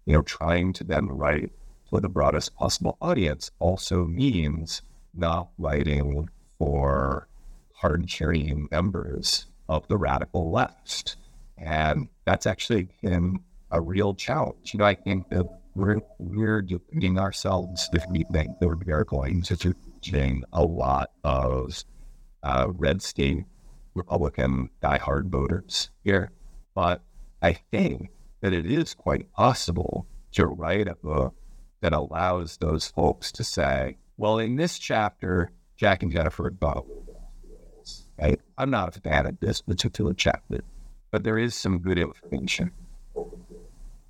you 0.06 0.14
know, 0.14 0.22
trying 0.24 0.74
to 0.74 0.84
then 0.84 1.08
write 1.08 1.52
for 1.90 2.02
the 2.02 2.10
broadest 2.10 2.56
possible 2.56 2.98
audience 3.02 3.52
also 3.60 4.06
means 4.06 4.82
not 5.14 5.50
writing 5.58 6.28
for 6.58 7.28
hard 7.76 8.08
carrying 8.10 8.68
members 8.72 9.46
of 9.70 9.88
the 9.88 9.98
radical 9.98 10.52
left. 10.52 11.18
And 11.58 12.10
that's 12.26 12.48
actually 12.48 12.90
been 13.02 13.40
a 13.72 13.80
real 13.80 14.14
challenge. 14.16 14.74
You 14.74 14.80
know, 14.80 14.86
I 14.86 14.96
think 14.96 15.30
that 15.30 15.46
we're 15.76 16.02
we're 16.20 16.62
deluding 16.62 17.18
ourselves 17.18 17.90
if 17.94 18.04
we 18.10 18.26
think 18.32 18.60
that 18.60 18.68
we 18.68 18.92
are 18.92 19.04
going 19.04 19.42
to 19.44 19.76
reaching 19.96 20.44
a 20.54 20.64
lot 20.64 21.12
of 21.24 21.84
uh, 22.44 22.68
red 22.74 23.02
state 23.02 23.46
Republican 23.96 24.70
diehard 24.82 25.30
voters 25.30 25.90
here, 26.04 26.32
but 26.76 27.04
I 27.42 27.54
think 27.54 28.10
that 28.42 28.54
it 28.54 28.66
is 28.66 28.94
quite 28.94 29.32
possible 29.34 30.08
to 30.34 30.46
write 30.46 30.88
a 30.88 30.96
book 30.96 31.36
that 31.82 31.94
allows 31.94 32.58
those 32.58 32.88
folks 32.88 33.32
to 33.34 33.44
say, 33.44 33.98
well, 34.18 34.40
in 34.40 34.56
this 34.56 34.80
chapter, 34.80 35.52
Jack 35.76 36.04
and 36.04 36.12
Jennifer 36.12 36.52
thought 36.60 36.86
right? 38.20 38.40
I'm 38.58 38.70
not 38.70 38.96
a 38.96 39.02
fan 39.02 39.26
of 39.26 39.40
this 39.40 39.62
particular 39.62 40.14
chapter, 40.14 40.62
but 41.12 41.24
there 41.24 41.38
is 41.38 41.56
some 41.56 41.80
good 41.80 41.98
information. 41.98 42.72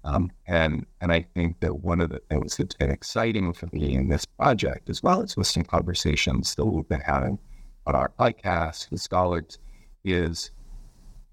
Um, 0.06 0.32
and 0.48 0.86
and 1.00 1.14
I 1.14 1.26
think 1.34 1.62
that 1.62 1.80
one 1.80 2.02
of 2.02 2.10
the 2.10 2.20
things 2.30 2.58
that's 2.58 2.76
been 2.76 2.92
exciting 2.92 3.54
for 3.54 3.70
me 3.72 3.96
in 3.96 4.10
this 4.10 4.26
project, 4.26 4.90
as 4.90 5.02
well 5.02 5.22
as 5.22 5.38
listening 5.38 5.66
conversations 5.66 6.56
that 6.56 6.66
we've 6.66 6.88
been 6.88 7.00
having 7.00 7.40
on 7.88 7.96
our 7.96 8.12
podcast 8.20 8.92
with 8.92 9.00
scholars, 9.00 9.60
is 10.04 10.52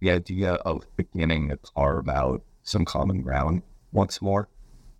the 0.00 0.10
idea 0.10 0.54
of 0.54 0.86
beginning 0.96 1.48
to 1.48 1.56
carve 1.56 2.08
out 2.08 2.42
some 2.62 2.84
common 2.84 3.22
ground 3.22 3.62
once 3.92 4.22
more. 4.22 4.48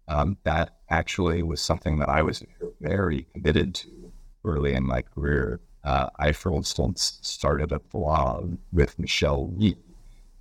Um, 0.09 0.37
that 0.43 0.77
actually 0.89 1.43
was 1.43 1.61
something 1.61 1.99
that 2.01 2.09
I 2.09 2.23
was 2.23 2.43
very 2.81 3.27
committed 3.33 3.75
to 3.77 4.13
early 4.45 4.75
in 4.75 4.85
my 4.85 5.03
career. 5.03 5.61
Uh, 5.85 6.09
I, 6.19 6.33
for 6.33 6.53
instance, 6.53 7.19
started 7.23 7.73
a 7.73 7.79
blog 7.79 8.59
with 8.73 8.99
Michelle 8.99 9.47
Rhee, 9.47 9.77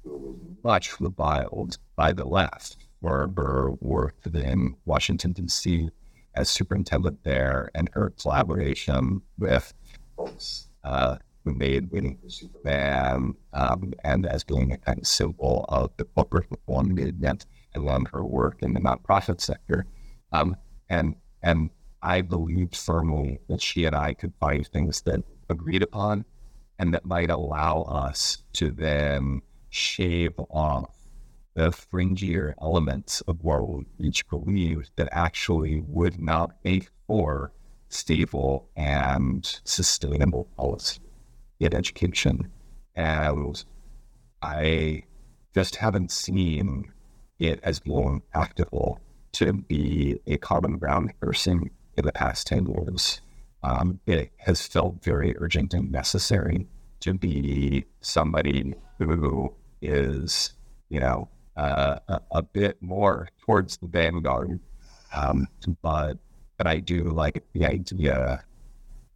who 0.04 0.18
was 0.18 0.36
much 0.64 1.00
reviled 1.00 1.78
by 1.96 2.14
the 2.14 2.26
left 2.26 2.78
for 3.02 3.32
her 3.38 3.72
work 3.80 4.16
in 4.34 4.76
Washington, 4.86 5.32
D.C. 5.32 5.90
as 6.36 6.50
superintendent 6.50 7.24
there 7.24 7.70
and 7.76 7.90
her 7.94 8.12
collaboration 8.20 9.22
with 9.38 9.74
folks 10.18 10.68
uh, 10.84 11.18
who 11.50 11.56
made 11.56 11.90
for 11.90 12.30
Superman 12.30 13.34
um, 13.54 13.94
and 14.04 14.26
as 14.26 14.44
being 14.44 14.72
a 14.72 14.78
kind 14.78 15.00
of 15.00 15.08
symbol 15.08 15.66
of 15.70 15.92
the 15.98 16.06
corporate 16.06 16.48
reform 16.50 16.98
and 16.98 17.46
love 17.86 18.08
her 18.12 18.24
work 18.24 18.62
in 18.62 18.74
the 18.74 18.80
nonprofit 18.80 19.42
sector. 19.42 19.86
Um, 20.32 20.56
and 20.90 21.16
and 21.42 21.70
I 22.02 22.22
believed 22.22 22.76
firmly 22.76 23.40
that 23.48 23.62
she 23.62 23.86
and 23.86 23.96
I 23.96 24.14
could 24.14 24.34
find 24.40 24.66
things 24.68 25.02
that 25.02 25.24
agreed 25.50 25.84
upon 25.84 26.26
and 26.78 26.94
that 26.94 27.06
might 27.06 27.30
allow 27.30 27.82
us 27.84 28.44
to 28.54 28.72
then 28.72 29.42
shave 29.70 30.34
off 30.50 30.96
the 31.56 31.72
fringier 31.72 32.54
elements 32.62 33.22
of 33.22 33.44
what 33.44 33.68
we 33.68 33.86
each 34.00 34.28
believed 34.30 34.92
that 34.96 35.10
actually 35.12 35.82
would 35.88 36.20
not 36.20 36.52
make 36.64 36.90
for 37.08 37.52
stable 37.90 38.70
and 38.76 39.60
sustainable 39.64 40.48
policy 40.56 41.00
in 41.60 41.74
education. 41.74 42.52
And 42.96 43.64
I 44.42 45.04
just 45.54 45.76
haven't 45.78 46.12
seen 46.12 46.92
it 47.40 47.60
as 47.64 47.86
more 47.86 48.22
practical 48.34 49.00
to 49.34 49.54
be 49.54 50.20
a 50.28 50.38
common 50.38 50.78
ground 50.78 51.14
person 51.20 51.70
in 51.98 52.06
the 52.06 52.12
past 52.12 52.48
10 52.48 52.68
years. 52.68 53.22
Um, 53.64 54.00
it 54.06 54.32
has 54.38 54.66
felt 54.66 55.04
very 55.04 55.36
urgent 55.38 55.74
and 55.74 55.92
necessary 55.92 56.68
to 57.02 57.14
be 57.14 57.86
somebody 58.02 58.74
who 58.98 59.54
is, 59.82 60.54
you 60.90 61.00
know, 61.00 61.30
uh, 61.58 62.00
a, 62.08 62.22
a, 62.32 62.42
bit 62.42 62.82
more 62.82 63.28
towards 63.42 63.78
the 63.78 63.88
vanguard. 63.88 64.60
Um, 65.14 65.48
but 65.82 66.18
but 66.58 66.68
I 66.68 66.80
do 66.80 67.04
like 67.04 67.44
the 67.54 67.66
idea 67.66 68.44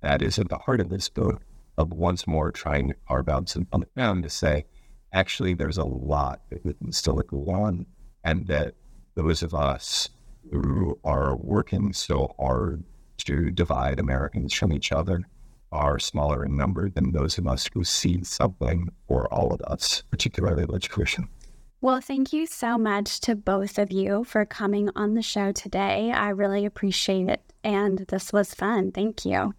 that 0.01 0.21
is 0.21 0.39
at 0.39 0.49
the 0.49 0.57
heart 0.57 0.81
of 0.81 0.89
this 0.89 1.07
book 1.07 1.41
of 1.77 1.91
once 1.93 2.27
more 2.27 2.51
trying 2.51 2.87
to 2.89 2.95
carve 3.07 3.29
out 3.29 3.49
some 3.49 3.67
on 3.71 3.81
the 3.81 3.87
ground 3.95 4.23
to 4.23 4.29
say, 4.29 4.65
actually, 5.13 5.53
there's 5.53 5.77
a 5.77 5.85
lot 5.85 6.41
that 6.49 6.77
can 6.77 6.91
still 6.91 7.15
go 7.15 7.45
on, 7.49 7.85
and 8.23 8.47
that 8.47 8.75
those 9.15 9.43
of 9.43 9.53
us 9.53 10.09
who 10.51 10.99
are 11.03 11.35
working 11.35 11.93
so 11.93 12.33
hard 12.39 12.83
to 13.17 13.51
divide 13.51 13.99
Americans 13.99 14.53
from 14.53 14.73
each 14.73 14.91
other 14.91 15.21
are 15.71 15.97
smaller 15.97 16.45
in 16.45 16.55
number 16.55 16.89
than 16.89 17.11
those 17.11 17.37
of 17.37 17.47
us 17.47 17.69
who 17.73 17.83
see 17.83 18.23
something 18.23 18.89
for 19.07 19.31
all 19.33 19.53
of 19.53 19.61
us, 19.61 20.03
particularly 20.11 20.65
education. 20.73 21.27
Well, 21.81 21.99
thank 21.99 22.31
you 22.31 22.45
so 22.45 22.77
much 22.77 23.19
to 23.21 23.35
both 23.35 23.77
of 23.77 23.91
you 23.91 24.23
for 24.23 24.45
coming 24.45 24.89
on 24.95 25.15
the 25.15 25.21
show 25.21 25.51
today. 25.51 26.11
I 26.11 26.29
really 26.29 26.65
appreciate 26.65 27.27
it. 27.27 27.41
And 27.63 27.99
this 28.07 28.31
was 28.31 28.53
fun. 28.53 28.91
Thank 28.91 29.25
you. 29.25 29.53